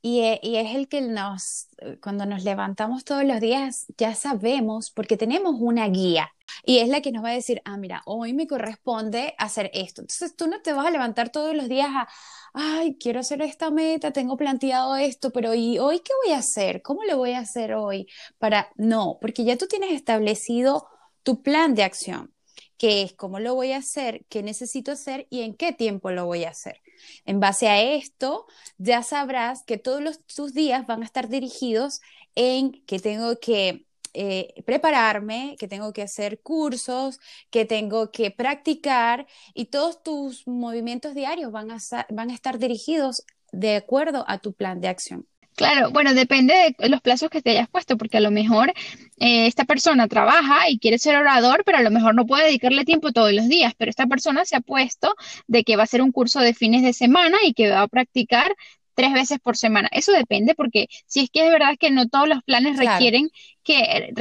Y, 0.00 0.20
eh, 0.20 0.40
y, 0.42 0.56
es 0.56 0.74
el 0.74 0.88
que 0.88 1.00
nos, 1.00 1.68
cuando 2.02 2.24
nos 2.26 2.44
levantamos 2.44 3.04
todos 3.04 3.24
los 3.24 3.40
días, 3.40 3.86
ya 3.98 4.14
sabemos, 4.14 4.90
porque 4.90 5.16
tenemos 5.16 5.56
una 5.58 5.88
guía, 5.88 6.32
y 6.64 6.78
es 6.78 6.88
la 6.88 7.00
que 7.00 7.12
nos 7.12 7.24
va 7.24 7.30
a 7.30 7.34
decir, 7.34 7.60
ah, 7.64 7.76
mira, 7.76 8.02
hoy 8.06 8.32
me 8.32 8.46
corresponde 8.46 9.34
hacer 9.38 9.70
esto. 9.74 10.02
Entonces 10.02 10.36
tú 10.36 10.46
no 10.46 10.60
te 10.62 10.72
vas 10.72 10.86
a 10.86 10.90
levantar 10.90 11.30
todos 11.30 11.54
los 11.54 11.68
días 11.68 11.88
a, 11.90 12.08
ay, 12.54 12.96
quiero 12.98 13.20
hacer 13.20 13.42
esta 13.42 13.70
meta, 13.70 14.12
tengo 14.12 14.36
planteado 14.36 14.96
esto, 14.96 15.30
pero 15.30 15.54
¿y 15.54 15.78
hoy 15.78 16.00
qué 16.00 16.12
voy 16.24 16.34
a 16.34 16.38
hacer? 16.38 16.82
¿Cómo 16.82 17.04
lo 17.04 17.16
voy 17.16 17.32
a 17.32 17.40
hacer 17.40 17.74
hoy? 17.74 18.08
Para, 18.38 18.70
no, 18.76 19.18
porque 19.20 19.44
ya 19.44 19.56
tú 19.56 19.66
tienes 19.66 19.92
establecido 19.92 20.88
tu 21.22 21.42
plan 21.42 21.74
de 21.74 21.82
acción, 21.84 22.34
que 22.76 23.02
es 23.02 23.12
cómo 23.12 23.40
lo 23.40 23.54
voy 23.54 23.72
a 23.72 23.78
hacer, 23.78 24.24
qué 24.28 24.42
necesito 24.42 24.92
hacer 24.92 25.26
y 25.30 25.42
en 25.42 25.54
qué 25.54 25.72
tiempo 25.72 26.10
lo 26.10 26.26
voy 26.26 26.44
a 26.44 26.50
hacer. 26.50 26.80
En 27.24 27.40
base 27.40 27.68
a 27.68 27.80
esto, 27.80 28.46
ya 28.78 29.02
sabrás 29.02 29.62
que 29.64 29.78
todos 29.78 30.00
los, 30.00 30.24
tus 30.26 30.54
días 30.54 30.86
van 30.86 31.02
a 31.02 31.04
estar 31.04 31.28
dirigidos 31.28 32.00
en 32.34 32.84
que 32.86 32.98
tengo 32.98 33.38
que 33.40 33.86
eh, 34.14 34.62
prepararme, 34.64 35.56
que 35.58 35.68
tengo 35.68 35.92
que 35.92 36.02
hacer 36.02 36.40
cursos, 36.40 37.20
que 37.50 37.64
tengo 37.64 38.10
que 38.10 38.30
practicar 38.30 39.26
y 39.54 39.66
todos 39.66 40.02
tus 40.02 40.46
movimientos 40.46 41.14
diarios 41.14 41.52
van 41.52 41.70
a, 41.70 41.78
van 42.10 42.30
a 42.30 42.34
estar 42.34 42.58
dirigidos 42.58 43.24
de 43.52 43.76
acuerdo 43.76 44.24
a 44.26 44.38
tu 44.38 44.52
plan 44.54 44.80
de 44.80 44.88
acción. 44.88 45.26
Claro, 45.58 45.90
bueno, 45.90 46.14
depende 46.14 46.54
de 46.78 46.88
los 46.88 47.00
plazos 47.00 47.30
que 47.30 47.42
te 47.42 47.50
hayas 47.50 47.68
puesto, 47.68 47.96
porque 47.96 48.18
a 48.18 48.20
lo 48.20 48.30
mejor 48.30 48.72
eh, 49.16 49.48
esta 49.48 49.64
persona 49.64 50.06
trabaja 50.06 50.70
y 50.70 50.78
quiere 50.78 50.98
ser 50.98 51.16
orador, 51.16 51.64
pero 51.66 51.78
a 51.78 51.82
lo 51.82 51.90
mejor 51.90 52.14
no 52.14 52.26
puede 52.26 52.44
dedicarle 52.44 52.84
tiempo 52.84 53.10
todos 53.10 53.32
los 53.32 53.48
días, 53.48 53.74
pero 53.76 53.90
esta 53.90 54.06
persona 54.06 54.44
se 54.44 54.54
ha 54.54 54.60
puesto 54.60 55.16
de 55.48 55.64
que 55.64 55.74
va 55.74 55.82
a 55.82 55.84
hacer 55.84 56.00
un 56.00 56.12
curso 56.12 56.38
de 56.38 56.54
fines 56.54 56.84
de 56.84 56.92
semana 56.92 57.38
y 57.42 57.54
que 57.54 57.70
va 57.70 57.82
a 57.82 57.88
practicar 57.88 58.54
tres 58.94 59.12
veces 59.12 59.40
por 59.40 59.56
semana. 59.56 59.88
Eso 59.90 60.12
depende 60.12 60.54
porque 60.54 60.86
si 61.06 61.20
es 61.20 61.30
que 61.30 61.44
es 61.44 61.50
verdad 61.50 61.74
que 61.76 61.90
no 61.90 62.08
todos 62.08 62.28
los 62.28 62.44
planes 62.44 62.76
requieren 62.76 63.28
que, 63.64 64.12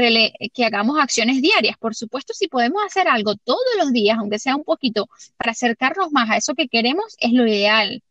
que 0.55 0.65
hagamos 0.65 0.99
acciones 0.99 1.39
diarias. 1.39 1.77
Por 1.77 1.93
supuesto, 1.93 2.33
si 2.33 2.47
podemos 2.47 2.81
hacer 2.83 3.07
algo 3.07 3.35
todos 3.35 3.61
los 3.77 3.93
días, 3.93 4.17
aunque 4.17 4.39
sea 4.39 4.55
un 4.55 4.63
poquito, 4.63 5.07
para 5.37 5.51
acercarnos 5.51 6.11
más 6.11 6.31
a 6.31 6.37
eso 6.37 6.55
que 6.55 6.67
queremos, 6.67 7.15
es 7.19 7.31
lo 7.31 7.45
ideal. 7.45 8.01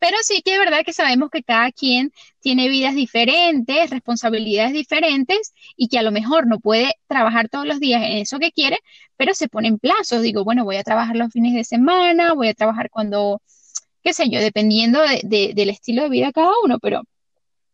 Pero 0.00 0.16
sí 0.22 0.42
que 0.42 0.54
es 0.54 0.58
verdad 0.58 0.82
que 0.84 0.94
sabemos 0.94 1.30
que 1.30 1.42
cada 1.42 1.70
quien 1.70 2.10
tiene 2.40 2.68
vidas 2.68 2.94
diferentes, 2.94 3.90
responsabilidades 3.90 4.72
diferentes 4.72 5.52
y 5.76 5.88
que 5.88 5.98
a 5.98 6.02
lo 6.02 6.10
mejor 6.10 6.46
no 6.46 6.58
puede 6.58 6.94
trabajar 7.06 7.48
todos 7.50 7.66
los 7.66 7.80
días 7.80 8.02
en 8.02 8.16
eso 8.16 8.38
que 8.38 8.50
quiere, 8.50 8.78
pero 9.16 9.34
se 9.34 9.48
pone 9.48 9.68
en 9.68 9.78
plazos. 9.78 10.22
Digo, 10.22 10.42
bueno, 10.42 10.64
voy 10.64 10.76
a 10.76 10.82
trabajar 10.82 11.16
los 11.16 11.30
fines 11.32 11.54
de 11.54 11.64
semana, 11.64 12.32
voy 12.32 12.48
a 12.48 12.54
trabajar 12.54 12.88
cuando, 12.90 13.42
qué 14.02 14.14
sé 14.14 14.30
yo, 14.30 14.40
dependiendo 14.40 15.00
del 15.22 15.70
estilo 15.70 16.02
de 16.04 16.08
vida 16.08 16.26
de 16.26 16.32
cada 16.32 16.52
uno, 16.64 16.78
pero 16.80 17.02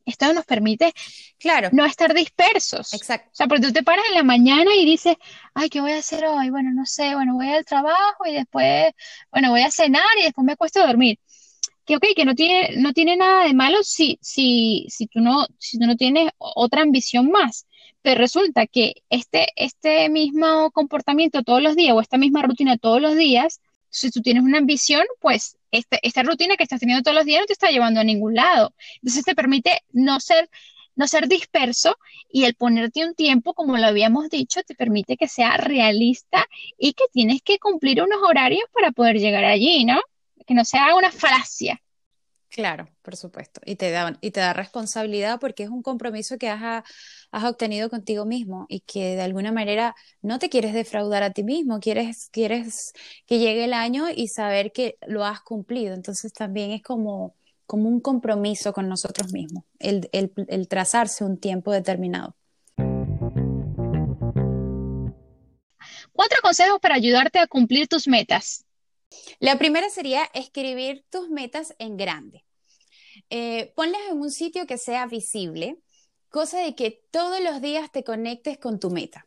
esto 0.05 0.33
nos 0.33 0.45
permite, 0.45 0.93
claro, 1.39 1.69
no 1.73 1.85
estar 1.85 2.15
dispersos. 2.15 2.95
Exacto. 2.95 3.29
O 3.33 3.35
sea, 3.35 3.47
porque 3.49 3.67
tú 3.67 3.73
te 3.73 3.83
paras 3.83 4.05
en 4.09 4.15
la 4.15 4.23
mañana 4.23 4.75
y 4.75 4.85
dices, 4.85 5.17
ay, 5.55 5.69
¿qué 5.69 5.81
voy 5.81 5.93
a 5.93 5.99
hacer 5.99 6.25
hoy? 6.27 6.51
Bueno, 6.51 6.71
no 6.73 6.87
sé, 6.87 7.15
bueno, 7.15 7.35
voy 7.35 7.49
al 7.49 7.65
trabajo 7.65 8.25
y 8.25 8.35
después, 8.35 8.93
bueno, 9.33 9.51
voy 9.51 9.63
a 9.63 9.71
cenar 9.71 10.05
y 10.21 10.23
después 10.23 10.45
me 10.45 10.53
acuesto 10.53 10.81
a 10.81 10.87
dormir 10.87 11.19
que 11.87 11.97
ok, 11.97 12.05
que 12.17 12.25
no 12.25 12.35
tiene, 12.35 12.77
no 12.79 12.93
tiene 12.93 13.17
nada 13.17 13.45
de 13.45 13.55
malo 13.55 13.83
si, 13.83 14.19
si, 14.21 14.87
si, 14.91 15.07
tú 15.07 15.21
no, 15.21 15.47
si 15.59 15.79
tú 15.79 15.87
no 15.87 15.97
tienes 15.97 16.31
otra 16.39 16.83
ambición 16.83 17.31
más. 17.31 17.67
Pero 18.03 18.21
resulta 18.21 18.67
que 18.67 18.95
este, 19.09 19.49
este 19.57 20.09
mismo 20.09 20.71
comportamiento 20.73 21.43
todos 21.43 21.63
los 21.63 21.77
días 21.77 21.95
o 21.95 22.01
esta 22.01 22.19
misma 22.19 22.43
rutina 22.43 22.77
todos 22.77 23.01
los 23.01 23.17
días, 23.17 23.61
si 23.89 24.11
tú 24.11 24.21
tienes 24.21 24.43
una 24.43 24.59
ambición, 24.59 25.05
pues 25.21 25.57
este, 25.71 25.99
esta 26.03 26.23
rutina 26.23 26.57
que 26.57 26.65
estás 26.65 26.81
teniendo 26.81 27.03
todos 27.03 27.17
los 27.17 27.25
días 27.25 27.41
no 27.41 27.47
te 27.47 27.53
está 27.53 27.71
llevando 27.71 28.01
a 28.01 28.05
ningún 28.05 28.35
lado. 28.35 28.75
Entonces 28.97 29.25
te 29.25 29.35
permite 29.35 29.83
no 29.93 30.21
ser, 30.21 30.51
no 30.97 31.07
ser 31.07 31.29
disperso 31.29 31.97
y 32.29 32.45
el 32.45 32.55
ponerte 32.55 33.05
un 33.07 33.15
tiempo, 33.15 33.55
como 33.55 33.77
lo 33.77 33.87
habíamos 33.87 34.29
dicho, 34.29 34.61
te 34.65 34.75
permite 34.75 35.17
que 35.17 35.29
sea 35.29 35.57
realista 35.57 36.47
y 36.79 36.95
que 36.95 37.05
tienes 37.13 37.43
que 37.43 37.59
cumplir 37.59 38.03
unos 38.03 38.19
horarios 38.23 38.65
para 38.73 38.91
poder 38.93 39.19
llegar 39.19 39.45
allí, 39.45 39.85
¿no? 39.85 40.01
Que 40.47 40.55
no 40.55 40.65
sea 40.65 40.95
una 40.95 41.11
falacia. 41.11 41.81
Claro, 42.49 42.89
por 43.03 43.17
supuesto. 43.17 43.61
Y 43.67 43.77
te 43.77 43.91
da, 43.91 44.17
y 44.21 44.31
te 44.31 44.41
da 44.41 44.53
responsabilidad 44.53 45.41
porque 45.41 45.65
es 45.65 45.69
un 45.69 45.83
compromiso 45.83 46.39
que 46.39 46.49
has, 46.49 46.85
has, 47.31 47.45
obtenido 47.45 47.91
contigo 47.91 48.25
mismo 48.25 48.67
y 48.69 48.81
que 48.81 49.17
de 49.17 49.23
alguna 49.23 49.53
manera 49.53 49.95
no 50.23 50.39
te 50.39 50.49
quieres 50.49 50.73
defraudar 50.73 51.23
a 51.23 51.33
ti 51.33 51.43
mismo, 51.43 51.81
quieres, 51.81 52.29
quieres 52.31 52.93
que 53.27 53.39
llegue 53.39 53.65
el 53.65 53.75
año 53.75 54.07
y 54.15 54.29
saber 54.29 54.73
que 54.73 54.97
lo 55.07 55.25
has 55.25 55.41
cumplido. 55.41 55.93
Entonces 55.95 56.33
también 56.33 56.71
es 56.71 56.83
como, 56.83 57.35
como 57.67 57.89
un 57.89 58.01
compromiso 58.01 58.73
con 58.73 58.89
nosotros 58.89 59.33
mismos, 59.33 59.65
el, 59.79 60.09
el, 60.13 60.33
el 60.49 60.69
trazarse 60.69 61.25
un 61.25 61.39
tiempo 61.39 61.73
determinado. 61.73 62.37
Cuatro 66.13 66.39
consejos 66.43 66.79
para 66.81 66.95
ayudarte 66.95 67.39
a 67.39 67.47
cumplir 67.47 67.89
tus 67.89 68.09
metas. 68.09 68.66
La 69.39 69.59
primera 69.59 69.89
sería 69.91 70.25
escribir 70.35 71.05
tus 71.11 71.29
metas 71.29 71.75
en 71.79 71.97
grande. 71.97 72.45
Eh, 73.31 73.73
ponlas 73.75 74.01
en 74.11 74.21
un 74.21 74.31
sitio 74.31 74.67
que 74.67 74.79
sea 74.79 75.07
visible, 75.07 75.79
cosa 76.29 76.61
de 76.61 76.75
que 76.75 77.03
todos 77.11 77.41
los 77.41 77.61
días 77.61 77.91
te 77.91 78.05
conectes 78.05 78.59
con 78.59 78.79
tu 78.79 78.91
meta. 78.91 79.27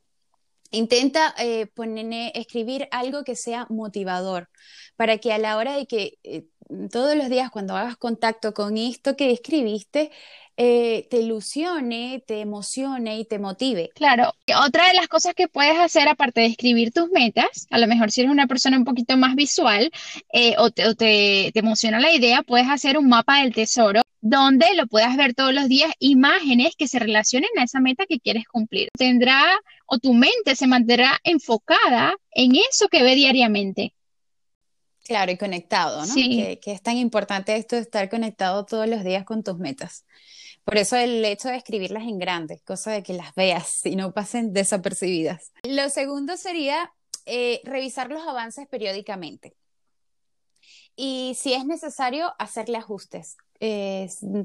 Intenta 0.72 1.34
eh, 1.40 1.66
poner, 1.68 2.32
escribir 2.36 2.88
algo 2.92 3.24
que 3.24 3.36
sea 3.36 3.66
motivador 3.70 4.50
para 4.96 5.18
que 5.18 5.34
a 5.34 5.40
la 5.40 5.58
hora 5.58 5.76
de 5.76 5.88
que 5.88 6.20
eh, 6.24 6.46
todos 6.92 7.16
los 7.16 7.30
días 7.30 7.50
cuando 7.50 7.76
hagas 7.76 7.98
contacto 7.98 8.54
con 8.54 8.78
esto 8.78 9.16
que 9.16 9.32
escribiste, 9.32 10.12
eh, 10.62 11.08
te 11.10 11.22
ilusione, 11.22 12.22
te 12.28 12.42
emocione 12.42 13.18
y 13.18 13.24
te 13.24 13.40
motive. 13.40 13.92
Claro, 13.96 14.34
otra 14.62 14.90
de 14.90 14.94
las 14.94 15.08
cosas 15.08 15.34
que 15.34 15.48
puedes 15.48 15.78
hacer 15.80 16.10
aparte 16.10 16.42
de 16.42 16.48
escribir 16.48 16.92
tus 16.92 17.10
metas, 17.12 17.66
a 17.70 17.78
lo 17.78 17.88
mejor 17.88 18.12
si 18.12 18.20
eres 18.20 18.34
una 18.34 18.46
persona 18.46 18.78
un 18.78 18.84
poquito 18.84 19.16
más 19.16 19.36
visual 19.36 19.90
eh, 20.34 20.56
o, 20.58 20.70
te, 20.70 20.94
te, 20.96 21.58
emociona 21.58 22.02
la 22.02 22.12
idea, 22.12 22.44
puedes 22.44 22.68
hacer 22.68 22.98
un 22.98 23.08
mapa 23.08 23.40
del 23.42 23.54
tesoro 23.54 24.02
donde 24.20 24.66
lo 24.76 24.86
puedas 24.88 25.16
ver 25.16 25.34
todos 25.34 25.54
los 25.54 25.70
días, 25.70 25.94
imágenes 25.98 26.76
que 26.78 26.90
se 26.90 27.00
relacionen 27.00 27.52
a 27.58 27.64
esa 27.64 27.80
meta 27.80 28.06
que 28.06 28.20
quieres 28.20 28.46
cumplir. 28.46 28.90
Tendrá 28.98 29.42
o 29.86 29.98
tu 29.98 30.14
mente 30.14 30.58
se 30.58 30.68
mantendrá 30.68 31.22
enfocada 31.24 32.18
en 32.32 32.58
eso 32.58 32.90
que 32.90 33.02
ve 33.02 33.16
diariamente. 33.16 33.94
Claro, 35.06 35.32
y 35.32 35.38
conectado, 35.38 36.02
¿no? 36.02 36.06
Sí. 36.06 36.38
Que, 36.38 36.60
que, 36.60 36.72
es 36.74 36.84
tan 36.84 36.98
importante 36.98 37.56
esto 37.56 37.78
de 37.78 37.82
estar 37.82 38.10
conectado 38.10 38.66
todos 38.66 38.88
los 38.88 39.04
días 39.04 39.24
con 39.24 39.42
tus 39.42 39.58
metas. 39.58 40.06
Por 40.70 40.78
eso 40.78 40.98
el 40.98 41.26
hecho 41.26 41.48
de 41.48 41.56
escribirlas 41.56 42.04
en 42.04 42.20
grandes, 42.20 42.62
cosa 42.62 42.92
de 42.92 43.02
que 43.02 43.14
las 43.14 43.34
veas 43.34 43.84
y 43.88 43.96
no 43.96 44.12
pasen 44.12 44.54
desapercibidas. 44.54 45.52
Lo 45.64 45.90
segundo 45.90 46.38
sería 46.38 46.94
eh, 47.26 47.60
revisar 47.64 48.12
los 48.12 48.22
avances 48.28 48.68
periódicamente. 48.68 49.56
Y 50.96 51.36
si 51.40 51.54
es 51.54 51.66
necesario, 51.66 52.36
hacerle 52.38 52.78
ajustes. 52.78 53.36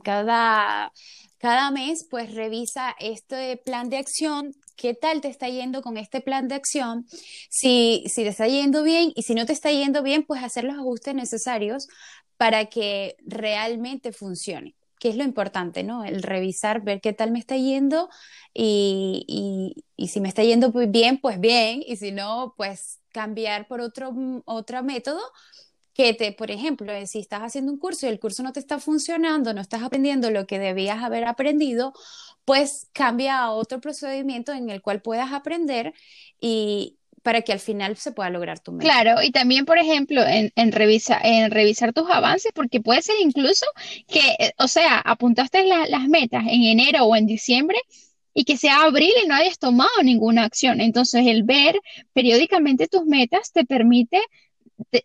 cada, 0.02 0.95
cada 1.37 1.71
mes, 1.71 2.07
pues 2.09 2.35
revisa 2.35 2.97
este 2.99 3.59
plan 3.59 3.90
de 3.90 3.99
acción, 3.99 4.54
qué 4.76 4.95
tal 4.95 5.21
te 5.21 5.28
está 5.28 5.50
yendo 5.50 5.83
con 5.83 5.99
este 5.99 6.23
plan 6.23 6.49
de 6.49 6.54
acción, 6.54 7.07
si, 7.50 8.02
si 8.07 8.23
te 8.23 8.28
está 8.28 8.49
yendo 8.49 8.83
bien 8.83 9.12
y 9.14 9.25
si 9.25 9.35
no 9.35 9.45
te 9.45 9.52
está 9.52 9.71
yendo 9.71 10.02
bien, 10.02 10.25
pues 10.25 10.43
hacer 10.43 10.64
los 10.64 10.76
ajustes 10.78 11.14
necesarios 11.14 11.87
para 12.38 12.64
que 12.64 13.14
realmente 13.26 14.11
funcione 14.11 14.75
que 15.04 15.11
es 15.11 15.16
lo 15.16 15.25
importante, 15.25 15.82
¿no? 15.82 16.02
El 16.02 16.23
revisar, 16.23 16.80
ver 16.80 17.02
qué 17.02 17.12
tal 17.12 17.30
me 17.30 17.38
está 17.38 17.58
yendo 17.58 18.08
y, 18.54 19.75
si 19.99 20.18
me 20.23 20.28
está 20.28 20.42
yendo 20.42 20.73
bien, 20.73 21.18
pues 21.20 21.38
bien, 21.38 21.82
y 21.87 21.96
si 21.96 22.11
no, 22.11 22.54
pues 22.56 23.00
cambiar 23.12 23.68
por 23.68 23.82
otro, 23.82 24.12
mm, 24.12 24.40
otro 24.46 24.82
método 24.82 25.20
que 25.92 26.14
te, 26.14 26.32
por 26.32 26.50
ejemplo, 26.50 26.90
eh, 26.90 27.06
si 27.06 27.18
estás 27.18 27.42
haciendo 27.42 27.70
un 27.70 27.78
curso 27.78 28.06
y 28.06 28.08
el 28.08 28.18
curso 28.18 28.42
no 28.42 28.54
te 28.54 28.61
está 28.61 28.78
funcionando, 28.78 29.52
no 29.52 29.61
estás 29.61 29.82
aprendiendo 29.82 30.30
lo 30.30 30.46
que 30.46 30.58
debías 30.58 31.02
haber 31.02 31.26
aprendido, 31.26 31.92
pues 32.46 32.88
cambia 32.94 33.40
a 33.40 33.50
otro 33.50 33.82
procedimiento 33.82 34.52
en 34.54 34.70
el 34.70 34.80
cual 34.80 35.02
puedas 35.02 35.34
aprender 35.34 35.92
y, 36.40 36.96
para 37.25 37.43
que 37.43 37.52
al 37.52 37.59
final 37.59 37.97
se 37.97 38.12
pueda 38.12 38.31
lograr 38.31 38.61
tu 38.61 38.71
meta. 38.73 38.85
Claro, 38.85 39.23
y 39.23 39.31
también, 39.33 39.64
por 39.64 39.78
ejemplo, 39.78 40.23
en, 40.23 40.52
en, 40.57 40.73
en 41.25 41.50
revisar 41.50 41.93
tus 41.93 42.09
avances, 42.11 42.52
porque 42.54 42.81
puede 42.81 43.02
ser 43.02 43.16
incluso 43.21 43.66
que, 44.07 44.21
eh, 44.38 44.52
o 44.59 44.69
sea, 44.69 44.99
apuntaste 45.00 45.64
las 45.66 46.09
metas 46.09 46.45
en 46.47 46.62
enero 46.62 47.04
o 47.04 47.16
en 47.16 47.26
diciembre 47.26 47.78
y 48.35 48.45
que 48.45 48.57
sea 48.57 48.83
abril 48.83 49.12
y 49.25 49.26
no 49.26 49.35
hayas 49.35 49.59
tomado 49.59 49.90
ninguna 50.02 50.45
acción. 50.45 50.81
Entonces, 50.81 51.26
el 51.26 51.45
ver 51.45 51.81
periódicamente 52.12 52.88
tus 52.88 53.04
metas 53.07 53.52
te 53.52 53.64
permite 53.64 54.21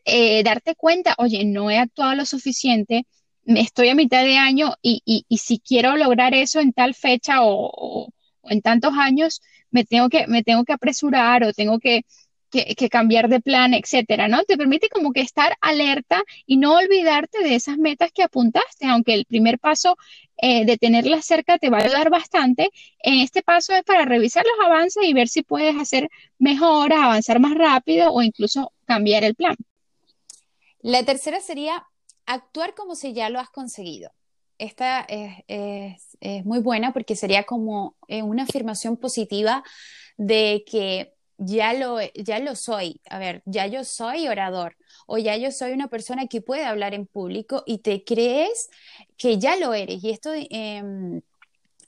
eh, 0.06 0.44
darte 0.44 0.76
cuenta, 0.76 1.16
oye, 1.18 1.46
no 1.46 1.72
he 1.72 1.78
actuado 1.78 2.16
lo 2.16 2.26
suficiente, 2.26 3.06
estoy 3.46 3.90
a 3.90 3.96
mitad 3.96 4.24
de 4.24 4.38
año 4.38 4.74
y, 4.82 5.02
y, 5.06 5.26
y 5.30 5.38
si 5.38 5.60
quiero 5.60 5.96
lograr 5.96 6.34
eso 6.34 6.60
en 6.60 6.74
tal 6.74 6.94
fecha 6.96 7.44
o 7.44 8.10
en 8.44 8.62
tantos 8.62 8.94
años, 8.98 9.42
me 9.72 9.86
tengo 9.86 10.10
que, 10.10 10.28
me 10.28 10.44
tengo 10.44 10.64
que 10.64 10.74
apresurar 10.74 11.44
o 11.44 11.54
tengo 11.54 11.80
que, 11.80 12.04
que, 12.50 12.90
cambiar 12.90 13.30
de 13.30 13.42
plan, 13.42 13.74
etcétera, 13.74 14.28
¿no? 14.28 14.44
Te 14.44 14.58
permite 14.58 14.90
como 14.90 15.12
que 15.14 15.22
estar 15.22 15.56
alerta 15.62 16.24
y 16.46 16.58
no 16.58 16.76
olvidarte 16.76 17.44
de 17.44 17.56
esas 17.56 17.78
metas 17.78 18.12
que 18.12 18.24
apuntaste, 18.24 18.88
aunque 18.88 19.14
el 19.14 19.26
primer 19.26 19.60
paso 19.60 19.98
eh, 20.38 20.66
de 20.66 20.78
tenerlas 20.78 21.26
cerca 21.26 21.60
te 21.60 21.70
va 21.70 21.78
a 21.78 21.84
ayudar 21.84 22.10
bastante. 22.10 22.70
En 23.04 23.20
este 23.20 23.44
paso 23.44 23.74
es 23.74 23.84
para 23.84 24.06
revisar 24.06 24.46
los 24.46 24.66
avances 24.66 25.04
y 25.04 25.14
ver 25.14 25.28
si 25.28 25.44
puedes 25.44 25.76
hacer 25.78 26.10
mejoras, 26.40 27.00
avanzar 27.00 27.40
más 27.40 27.54
rápido 27.54 28.12
o 28.12 28.22
incluso 28.22 28.74
cambiar 28.86 29.24
el 29.24 29.36
plan. 29.36 29.56
La 30.82 31.04
tercera 31.04 31.42
sería 31.42 31.86
actuar 32.26 32.74
como 32.74 32.96
si 32.96 33.14
ya 33.14 33.30
lo 33.30 33.40
has 33.40 33.50
conseguido 33.50 34.12
esta 34.60 35.06
es, 35.08 36.06
muy 36.46 36.60
buena 36.60 36.94
porque 36.94 37.16
sería 37.16 37.44
como 37.44 37.96
eh, 38.08 38.22
una 38.22 38.44
afirmación 38.44 38.98
positiva 38.98 39.64
de 40.18 40.64
que 40.70 41.14
ya 41.38 41.74
lo, 41.74 41.98
ya 42.14 42.40
lo 42.40 42.56
soy, 42.56 43.00
a 43.10 43.18
ver, 43.18 43.42
ya 43.46 43.66
yo 43.68 43.86
soy 43.86 44.28
orador 44.28 44.76
o 45.08 45.18
ya 45.18 45.38
yo 45.38 45.52
soy 45.52 45.72
una 45.72 45.88
persona 45.88 46.28
que 46.28 46.42
puede 46.42 46.66
hablar 46.66 46.94
en 46.94 47.08
público 47.08 47.64
y 47.66 47.80
te 47.80 48.04
crees 48.04 48.70
que 49.18 49.40
ya 49.40 49.56
lo 49.56 49.74
eres. 49.74 50.04
Y 50.04 50.12
esto 50.12 50.32
em, 50.36 51.22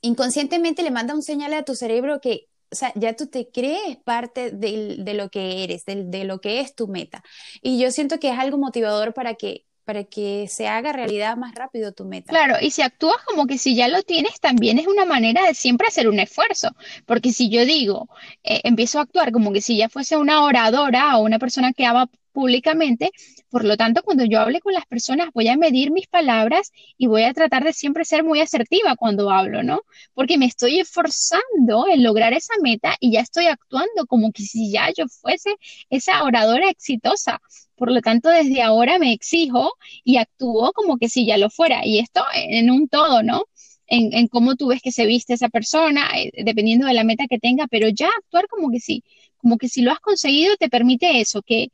inconscientemente 0.00 0.82
le 0.82 0.90
manda 0.90 1.14
un 1.14 1.22
señal 1.22 1.52
a 1.54 1.64
tu 1.64 1.74
cerebro 1.74 2.20
que 2.20 2.48
o 2.72 2.74
sea, 2.74 2.90
ya 2.94 3.14
tú 3.14 3.26
te 3.26 3.50
crees 3.50 3.98
parte 3.98 4.50
de, 4.50 5.14
lo 5.14 5.28
que 5.28 5.62
eres, 5.62 5.84
de, 5.84 6.04
de, 6.04 6.24
lo 6.24 6.40
que 6.40 6.60
es 6.60 6.74
tu 6.74 6.88
meta. 6.88 7.22
Y 7.60 7.78
yo 7.78 7.90
siento 7.90 8.18
que 8.18 8.30
es 8.30 8.38
algo 8.38 8.56
motivador 8.56 9.12
para 9.12 9.34
que 9.34 9.66
para 9.84 10.04
que 10.04 10.46
se 10.48 10.68
haga 10.68 10.92
realidad 10.92 11.36
más 11.36 11.54
rápido 11.54 11.92
tu 11.92 12.04
meta. 12.04 12.30
Claro, 12.30 12.56
y 12.60 12.70
si 12.70 12.82
actúas 12.82 13.22
como 13.24 13.46
que 13.46 13.58
si 13.58 13.74
ya 13.74 13.88
lo 13.88 14.02
tienes, 14.02 14.40
también 14.40 14.78
es 14.78 14.86
una 14.86 15.04
manera 15.04 15.46
de 15.46 15.54
siempre 15.54 15.88
hacer 15.88 16.08
un 16.08 16.18
esfuerzo, 16.20 16.70
porque 17.06 17.32
si 17.32 17.50
yo 17.50 17.64
digo, 17.64 18.08
eh, 18.44 18.60
empiezo 18.64 18.98
a 18.98 19.02
actuar 19.02 19.32
como 19.32 19.52
que 19.52 19.60
si 19.60 19.76
ya 19.76 19.88
fuese 19.88 20.16
una 20.16 20.44
oradora 20.44 21.16
o 21.16 21.22
una 21.24 21.38
persona 21.38 21.72
que 21.72 21.86
habla 21.86 22.08
públicamente, 22.32 23.10
por 23.50 23.64
lo 23.64 23.76
tanto, 23.76 24.02
cuando 24.02 24.24
yo 24.24 24.40
hable 24.40 24.60
con 24.60 24.72
las 24.72 24.86
personas, 24.86 25.28
voy 25.34 25.48
a 25.48 25.56
medir 25.56 25.90
mis 25.90 26.06
palabras 26.08 26.72
y 26.96 27.06
voy 27.06 27.22
a 27.24 27.32
tratar 27.32 27.64
de 27.64 27.72
siempre 27.72 28.04
ser 28.04 28.24
muy 28.24 28.40
asertiva 28.40 28.96
cuando 28.96 29.30
hablo, 29.30 29.62
¿no? 29.62 29.82
Porque 30.14 30.38
me 30.38 30.46
estoy 30.46 30.80
esforzando 30.80 31.86
en 31.88 32.02
lograr 32.02 32.32
esa 32.32 32.54
meta 32.62 32.96
y 33.00 33.12
ya 33.12 33.20
estoy 33.20 33.46
actuando 33.46 34.06
como 34.06 34.32
que 34.32 34.42
si 34.42 34.70
ya 34.72 34.90
yo 34.96 35.06
fuese 35.08 35.54
esa 35.90 36.24
oradora 36.24 36.68
exitosa. 36.70 37.40
Por 37.76 37.90
lo 37.90 38.00
tanto, 38.00 38.28
desde 38.28 38.62
ahora 38.62 38.98
me 38.98 39.12
exijo 39.12 39.72
y 40.04 40.16
actúo 40.16 40.72
como 40.72 40.98
que 40.98 41.08
si 41.08 41.26
ya 41.26 41.36
lo 41.36 41.50
fuera. 41.50 41.84
Y 41.84 41.98
esto 41.98 42.22
en 42.34 42.70
un 42.70 42.88
todo, 42.88 43.22
¿no? 43.22 43.44
En, 43.86 44.28
cómo 44.28 44.54
tú 44.56 44.68
ves 44.68 44.80
que 44.80 44.92
se 44.92 45.04
viste 45.04 45.34
esa 45.34 45.50
persona, 45.50 46.08
eh, 46.16 46.30
dependiendo 46.44 46.86
de 46.86 46.94
la 46.94 47.04
meta 47.04 47.26
que 47.28 47.38
tenga, 47.38 47.66
pero 47.66 47.88
ya 47.90 48.08
actuar 48.08 48.46
como 48.48 48.70
que 48.70 48.80
sí, 48.80 49.04
como 49.42 49.58
que 49.58 49.68
si 49.68 49.82
lo 49.82 49.92
has 49.92 50.00
conseguido 50.00 50.56
te 50.56 50.70
permite 50.70 51.20
eso, 51.20 51.42
que, 51.42 51.68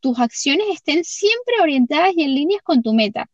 tus 0.00 0.18
acciones 0.18 0.66
estén 0.72 1.04
siempre 1.04 1.54
orientadas 1.60 2.12
y 2.16 2.22
en 2.22 2.34
líneas 2.34 2.62
con 2.62 2.82
tu 2.82 2.92
meta. 2.92 3.30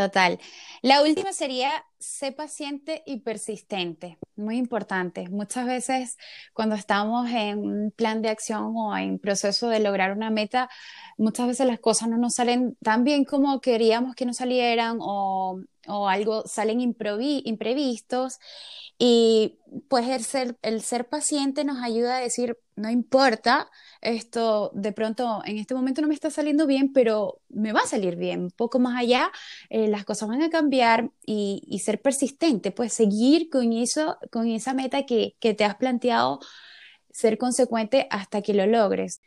Total. 0.00 0.38
La 0.80 1.02
última 1.02 1.30
sería, 1.34 1.84
sé 1.98 2.32
paciente 2.32 3.02
y 3.04 3.20
persistente. 3.20 4.16
Muy 4.34 4.56
importante. 4.56 5.28
Muchas 5.28 5.66
veces 5.66 6.16
cuando 6.54 6.74
estamos 6.74 7.28
en 7.28 7.58
un 7.58 7.90
plan 7.90 8.22
de 8.22 8.30
acción 8.30 8.72
o 8.74 8.96
en 8.96 9.18
proceso 9.18 9.68
de 9.68 9.80
lograr 9.80 10.12
una 10.12 10.30
meta, 10.30 10.70
muchas 11.18 11.48
veces 11.48 11.66
las 11.66 11.80
cosas 11.80 12.08
no 12.08 12.16
nos 12.16 12.32
salen 12.32 12.78
tan 12.82 13.04
bien 13.04 13.26
como 13.26 13.60
queríamos 13.60 14.14
que 14.14 14.24
nos 14.24 14.38
salieran 14.38 14.96
o, 15.02 15.60
o 15.86 16.08
algo 16.08 16.44
salen 16.46 16.80
imprevistos. 16.80 18.38
Y 18.98 19.58
pues 19.88 20.08
el 20.08 20.24
ser, 20.24 20.56
el 20.62 20.82
ser 20.82 21.08
paciente 21.08 21.64
nos 21.64 21.82
ayuda 21.82 22.16
a 22.16 22.20
decir, 22.20 22.56
no 22.76 22.90
importa, 22.90 23.70
esto 24.00 24.70
de 24.74 24.92
pronto 24.92 25.42
en 25.44 25.58
este 25.58 25.74
momento 25.74 26.00
no 26.02 26.08
me 26.08 26.14
está 26.14 26.30
saliendo 26.30 26.66
bien, 26.66 26.92
pero 26.92 27.40
me 27.48 27.72
va 27.72 27.80
a 27.80 27.86
salir 27.86 28.16
bien. 28.16 28.50
Poco 28.50 28.78
más 28.78 28.98
allá, 28.98 29.30
eh, 29.68 29.88
las 29.90 30.04
cosas 30.04 30.28
van 30.28 30.42
a 30.42 30.50
cambiar 30.50 31.10
y, 31.24 31.80
ser 31.84 32.00
persistente, 32.00 32.70
pues 32.70 32.92
seguir 32.92 33.50
con 33.50 33.72
eso, 33.72 34.16
con 34.30 34.48
esa 34.48 34.74
meta 34.74 35.04
que, 35.04 35.34
te 35.40 35.64
has 35.64 35.76
planteado, 35.76 36.40
ser 37.10 37.38
consecuente 37.38 38.06
hasta 38.10 38.42
que 38.42 38.54
lo 38.54 38.66
logres. 38.66 39.20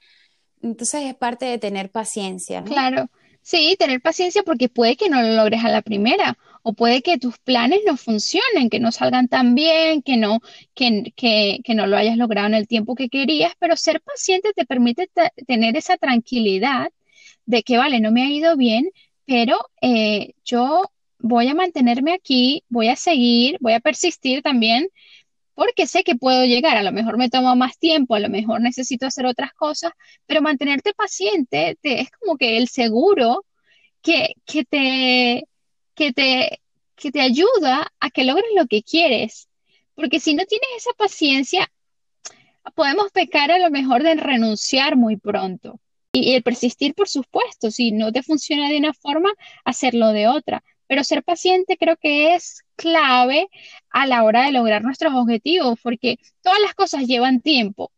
Entonces 0.62 1.04
es 1.06 1.16
parte 1.16 1.46
de 1.46 1.58
tener 1.58 1.92
paciencia. 1.92 2.62
¿no? 2.62 2.68
Claro, 2.68 3.10
sí, 3.42 3.76
tener 3.78 4.02
paciencia 4.02 4.44
porque 4.44 4.70
puede 4.70 4.96
que 4.96 5.10
no 5.10 5.22
lo 5.22 5.36
logres 5.36 5.64
a 5.64 5.70
la 5.70 5.82
primera 5.82 6.38
o 6.62 6.74
puede 6.74 7.02
que 7.02 7.18
tus 7.18 7.38
planes 7.40 7.82
no 7.86 7.98
funcionen, 7.98 8.70
que 8.70 8.80
no 8.80 8.92
salgan 8.92 9.28
tan 9.28 9.54
bien, 9.54 10.02
que 10.02 10.16
no, 10.16 10.40
que, 10.74 11.12
que, 11.16 11.60
que 11.64 11.76
no 11.76 11.86
lo 11.88 11.98
hayas 11.98 12.18
logrado 12.18 12.48
en 12.48 12.54
el 12.54 12.68
tiempo 12.68 12.96
que 12.96 13.10
querías, 13.10 13.54
pero 13.60 13.76
ser 13.76 14.02
paciente 14.02 14.54
te 14.56 14.66
permite 14.66 15.10
tener 15.46 15.76
esa 15.76 15.98
tranquilidad 15.98 16.90
de 17.46 17.64
que, 17.64 17.78
vale, 17.78 18.00
no 18.00 18.12
me 18.12 18.24
ha 18.24 18.30
ido 18.30 18.56
bien, 18.56 18.90
pero 19.26 19.58
eh, 19.82 20.34
yo 20.44 20.84
voy 21.20 21.48
a 21.48 21.56
mantenerme 21.56 22.14
aquí, 22.14 22.64
voy 22.70 22.90
a 22.90 22.96
seguir, 22.96 23.58
voy 23.62 23.74
a 23.74 23.80
persistir 23.80 24.42
también, 24.42 24.90
porque 25.56 25.88
sé 25.88 26.04
que 26.04 26.16
puedo 26.16 26.46
llegar, 26.46 26.78
a 26.78 26.84
lo 26.84 26.92
mejor 26.92 27.18
me 27.18 27.30
tomo 27.30 27.56
más 27.56 27.78
tiempo, 27.78 28.16
a 28.16 28.20
lo 28.20 28.30
mejor 28.30 28.62
necesito 28.62 29.06
hacer 29.08 29.26
otras 29.26 29.54
cosas, 29.54 29.94
pero 30.26 30.42
mantenerte 30.42 30.94
paciente 30.94 31.78
es 31.84 32.10
como 32.12 32.38
que 32.38 32.58
el 32.58 32.68
seguro 32.68 33.46
que, 34.02 34.34
que 34.46 34.66
te, 34.66 35.48
que 35.96 36.14
te, 36.14 36.62
que 36.96 37.12
te 37.12 37.22
ayuda 37.22 37.92
a 38.00 38.10
que 38.10 38.24
logres 38.24 38.50
lo 38.56 38.68
que 38.68 38.84
quieres. 38.84 39.48
Porque 39.96 40.20
si 40.20 40.34
no 40.34 40.46
tienes 40.46 40.68
esa 40.78 40.92
paciencia, 40.98 41.72
podemos 42.76 43.12
pecar 43.12 43.52
a 43.52 43.60
lo 43.60 43.70
mejor 43.70 44.04
de 44.04 44.16
renunciar 44.16 44.96
muy 44.96 45.18
pronto. 45.18 45.80
Y, 46.14 46.34
el 46.34 46.44
persistir, 46.44 46.94
por 46.94 47.10
supuesto, 47.10 47.72
si 47.72 47.92
no 47.92 48.12
te 48.12 48.24
funciona 48.24 48.70
de 48.70 48.78
una 48.78 48.94
forma, 48.94 49.30
hacerlo 49.66 50.10
de 50.10 50.28
otra. 50.28 50.64
Pero 50.88 51.04
ser 51.04 51.24
paciente 51.24 51.78
creo 51.78 51.98
que 51.98 52.36
es 52.36 52.62
clave 52.76 53.48
a 53.90 54.08
la 54.08 54.24
hora 54.24 54.46
de 54.46 54.52
lograr 54.52 54.84
nuestros 54.84 55.14
objetivos, 55.14 55.80
porque 55.82 56.18
todas 56.42 56.60
las 56.62 56.76
cosas 56.76 57.08
llevan 57.08 57.42
tiempo. 57.42 57.92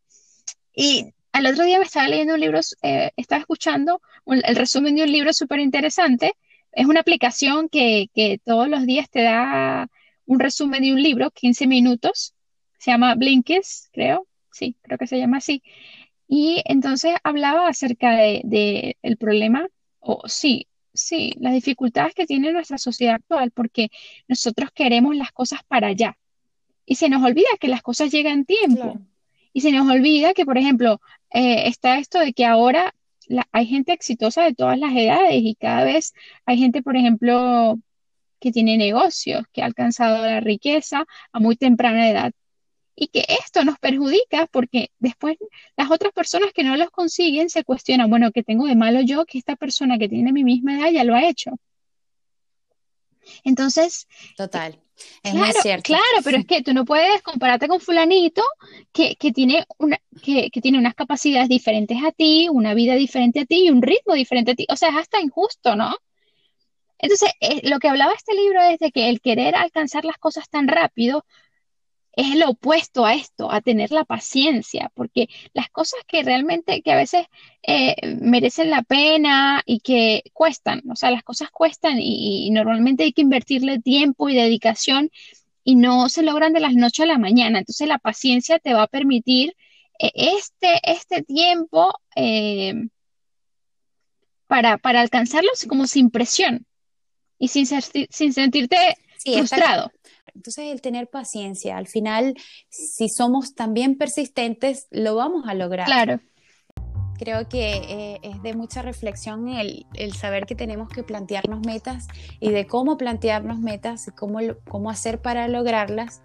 Y 0.73 1.13
al 1.33 1.45
otro 1.45 1.65
día 1.65 1.77
me 1.77 1.85
estaba 1.85 2.07
leyendo 2.07 2.35
un 2.35 2.39
libro, 2.39 2.59
eh, 2.81 3.11
estaba 3.17 3.41
escuchando 3.41 4.01
el 4.25 4.55
resumen 4.55 4.95
de 4.95 5.03
un 5.03 5.11
libro 5.11 5.33
súper 5.33 5.59
interesante 5.59 6.33
es 6.75 6.85
una 6.87 6.99
aplicación 6.99 7.69
que, 7.69 8.09
todos 8.43 8.67
los 8.69 8.85
días 8.85 9.09
te 9.09 9.23
da 9.23 9.89
un 10.25 10.39
resumen 10.39 10.83
de 10.83 10.93
un 10.93 11.01
libro, 11.01 11.31
15 11.31 11.67
minutos. 11.67 12.35
Se 12.77 12.91
llama 12.91 13.15
Blinkist, 13.15 13.87
creo. 13.93 14.27
Sí, 14.51 14.75
creo 14.81 14.97
que 14.97 15.07
se 15.07 15.17
llama 15.17 15.37
así. 15.37 15.63
Y 16.27 16.61
entonces 16.65 17.15
hablaba 17.23 17.67
acerca 17.67 18.11
de, 18.11 18.97
el 19.01 19.17
problema, 19.17 19.67
o 19.99 20.21
sí, 20.27 20.67
sí, 20.93 21.33
las 21.39 21.53
dificultades 21.53 22.13
que 22.13 22.25
tiene 22.25 22.51
nuestra 22.51 22.77
sociedad 22.77 23.15
actual, 23.15 23.51
porque 23.51 23.89
nosotros 24.27 24.71
queremos 24.73 25.15
las 25.15 25.31
cosas 25.31 25.61
para 25.67 25.87
allá. 25.87 26.17
Y 26.85 26.95
se 26.95 27.09
nos 27.09 27.23
olvida 27.23 27.47
que 27.59 27.67
las 27.67 27.81
cosas 27.81 28.11
llegan 28.11 28.45
tiempo. 28.45 28.99
Y 29.53 29.61
se 29.61 29.71
nos 29.71 29.89
olvida 29.89 30.33
que, 30.33 30.45
por 30.45 30.57
ejemplo, 30.57 31.01
eh, 31.31 31.67
está 31.67 31.97
esto 31.97 32.19
de 32.19 32.33
que 32.33 32.45
ahora 32.45 32.93
hay 33.51 33.65
gente 33.65 33.93
exitosa 33.93 34.43
de 34.43 34.53
todas 34.53 34.77
las 34.77 34.93
edades 34.93 35.41
y 35.41 35.55
cada 35.55 35.83
vez 35.83 36.13
hay 36.45 36.57
gente, 36.57 36.83
por 36.83 36.95
ejemplo, 36.95 37.79
que 38.39 38.51
tiene 38.51 38.77
negocios, 38.77 39.43
que 39.51 39.61
ha 39.61 39.65
alcanzado 39.65 40.23
la 40.23 40.39
riqueza 40.39 41.05
a 41.31 41.39
muy 41.39 41.55
temprana 41.55 42.09
edad. 42.09 42.31
Y 42.95 43.07
que 43.07 43.25
esto 43.27 43.63
nos 43.65 43.77
perjudica 43.77 44.47
porque 44.47 44.91
después 44.99 45.37
las 45.75 45.91
otras 45.91 46.13
personas 46.13 46.53
que 46.53 46.63
no 46.63 46.77
los 46.77 46.89
consiguen 46.91 47.49
se 47.49 47.63
cuestionan, 47.63 48.09
bueno, 48.09 48.31
¿qué 48.31 48.43
tengo 48.43 48.65
de 48.67 48.75
malo 48.75 49.01
yo 49.01 49.25
que 49.25 49.37
esta 49.37 49.55
persona 49.55 49.97
que 49.97 50.07
tiene 50.07 50.31
mi 50.31 50.43
misma 50.43 50.79
edad 50.79 50.91
ya 50.91 51.03
lo 51.03 51.13
ha 51.13 51.27
hecho? 51.27 51.51
Entonces, 53.43 54.07
total. 54.37 54.79
Es 55.23 55.33
claro, 55.33 55.61
cierto. 55.61 55.83
claro, 55.83 56.23
pero 56.23 56.37
es 56.37 56.45
que 56.45 56.61
tú 56.61 56.73
no 56.73 56.85
puedes 56.85 57.21
compararte 57.21 57.67
con 57.67 57.81
fulanito 57.81 58.41
que, 58.93 59.15
tiene 59.33 59.65
una, 59.77 59.99
que, 60.23 60.49
tiene 60.61 60.77
unas 60.77 60.95
capacidades 60.95 61.49
diferentes 61.49 61.97
a 62.03 62.11
ti, 62.11 62.47
una 62.49 62.73
vida 62.73 62.95
diferente 62.95 63.41
a 63.41 63.45
ti 63.45 63.65
y 63.65 63.69
un 63.69 63.81
ritmo 63.81 64.13
diferente 64.13 64.51
a 64.51 64.55
ti. 64.55 64.65
O 64.69 64.75
sea, 64.77 64.89
es 64.89 64.95
hasta 64.95 65.19
injusto, 65.19 65.75
¿no? 65.75 65.95
Entonces, 66.97 67.29
eh, 67.41 67.67
lo 67.67 67.79
que 67.79 67.89
hablaba 67.89 68.13
este 68.13 68.33
libro 68.33 68.61
es 68.61 68.79
de 68.79 68.91
que 68.91 69.09
el 69.09 69.19
querer 69.19 69.55
alcanzar 69.55 70.05
las 70.05 70.17
cosas 70.17 70.49
tan 70.49 70.67
rápido 70.67 71.25
es 72.15 72.35
lo 72.35 72.49
opuesto 72.51 73.05
a 73.05 73.13
esto, 73.13 73.51
a 73.51 73.61
tener 73.61 73.91
la 73.91 74.05
paciencia, 74.05 74.91
porque 74.95 75.29
las 75.53 75.69
cosas 75.69 75.99
que 76.07 76.23
realmente, 76.23 76.81
que 76.81 76.91
a 76.91 76.95
veces 76.95 77.25
eh, 77.63 77.95
merecen 78.21 78.69
la 78.69 78.83
pena 78.83 79.61
y 79.65 79.79
que 79.81 80.23
cuestan, 80.33 80.81
o 80.89 80.95
sea, 80.95 81.11
las 81.11 81.23
cosas 81.23 81.51
cuestan 81.51 81.97
y, 81.99 82.49
normalmente 82.51 83.03
hay 83.03 83.13
que 83.13 83.21
invertirle 83.21 83.79
tiempo 83.79 84.29
y 84.29 84.35
dedicación 84.35 85.11
y 85.63 85.75
no 85.75 86.09
se 86.09 86.23
logran 86.23 86.53
de 86.53 86.61
las 86.61 86.73
noches 86.73 87.03
a 87.03 87.07
la 87.07 87.17
mañana. 87.17 87.59
Entonces 87.59 87.87
la 87.87 87.97
paciencia 87.97 88.59
te 88.59 88.73
va 88.73 88.83
a 88.83 88.87
permitir 88.87 89.55
eh, 89.99 90.11
este, 90.15 90.79
este 90.83 91.23
tiempo 91.23 91.93
eh, 92.15 92.87
para, 94.47 94.77
para 94.77 95.01
alcanzarlos 95.01 95.65
como 95.67 95.87
sin 95.87 96.11
presión 96.11 96.65
y 97.39 97.49
sin, 97.49 97.65
sin 97.65 98.33
sentirte 98.33 98.77
frustrado. 99.25 99.91
Entonces, 100.33 100.65
el 100.71 100.81
tener 100.81 101.09
paciencia, 101.09 101.77
al 101.77 101.87
final, 101.87 102.35
si 102.69 103.09
somos 103.09 103.55
también 103.55 103.97
persistentes, 103.97 104.87
lo 104.91 105.15
vamos 105.15 105.47
a 105.47 105.53
lograr. 105.53 105.85
Claro. 105.85 106.19
Creo 107.17 107.47
que 107.47 107.77
eh, 107.77 108.19
es 108.23 108.43
de 108.43 108.53
mucha 108.53 108.81
reflexión 108.81 109.47
el, 109.47 109.85
saber 110.13 110.45
que 110.45 110.55
tenemos 110.55 110.89
que 110.89 111.01
plantearnos 111.01 111.65
metas 111.65 112.07
y 112.41 112.51
de 112.51 112.67
cómo 112.67 112.97
plantearnos 112.97 113.59
metas 113.59 114.09
y 114.09 114.11
cómo, 114.11 114.39
cómo 114.67 114.89
hacer 114.89 115.21
para 115.21 115.47
lograrlas. 115.47 116.21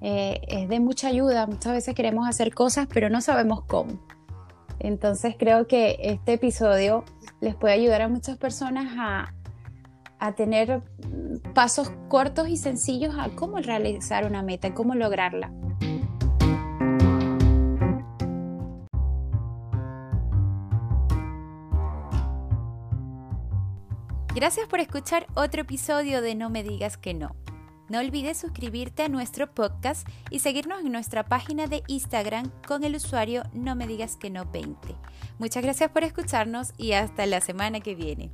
Eh, 0.00 0.40
es 0.48 0.68
de 0.70 0.80
mucha 0.80 1.08
ayuda. 1.08 1.46
Muchas 1.46 1.74
veces 1.74 1.94
queremos 1.94 2.26
hacer 2.26 2.54
cosas, 2.54 2.88
pero 2.92 3.10
no 3.10 3.20
sabemos 3.20 3.64
cómo. 3.66 4.00
Entonces 4.78 5.34
creo 5.38 5.66
que 5.66 5.98
este 6.00 6.34
episodio 6.34 7.04
les 7.42 7.54
puede 7.54 7.74
ayudar 7.74 8.00
a 8.00 8.08
muchas 8.08 8.38
personas 8.38 8.94
a, 8.98 9.34
a 10.20 10.32
tener 10.32 10.82
pasos 11.54 11.90
cortos 12.08 12.48
y 12.48 12.56
sencillos 12.56 13.14
a 13.18 13.30
cómo 13.30 13.58
realizar 13.58 14.26
una 14.26 14.42
meta, 14.42 14.74
cómo 14.74 14.94
lograrla. 14.94 15.50
Gracias 24.34 24.68
por 24.68 24.78
escuchar 24.80 25.26
otro 25.34 25.62
episodio 25.62 26.22
de 26.22 26.34
No 26.34 26.50
me 26.50 26.62
digas 26.62 26.96
que 26.96 27.14
no. 27.14 27.34
No 27.88 27.98
olvides 27.98 28.38
suscribirte 28.38 29.02
a 29.02 29.08
nuestro 29.08 29.52
podcast 29.52 30.06
y 30.30 30.38
seguirnos 30.38 30.80
en 30.80 30.92
nuestra 30.92 31.24
página 31.24 31.66
de 31.66 31.82
Instagram 31.88 32.52
con 32.66 32.84
el 32.84 32.94
usuario 32.94 33.42
No 33.52 33.74
me 33.74 33.88
digas 33.88 34.16
que 34.16 34.30
no 34.30 34.44
20. 34.44 34.94
Muchas 35.40 35.64
gracias 35.64 35.90
por 35.90 36.04
escucharnos 36.04 36.72
y 36.78 36.92
hasta 36.92 37.26
la 37.26 37.40
semana 37.40 37.80
que 37.80 37.96
viene. 37.96 38.30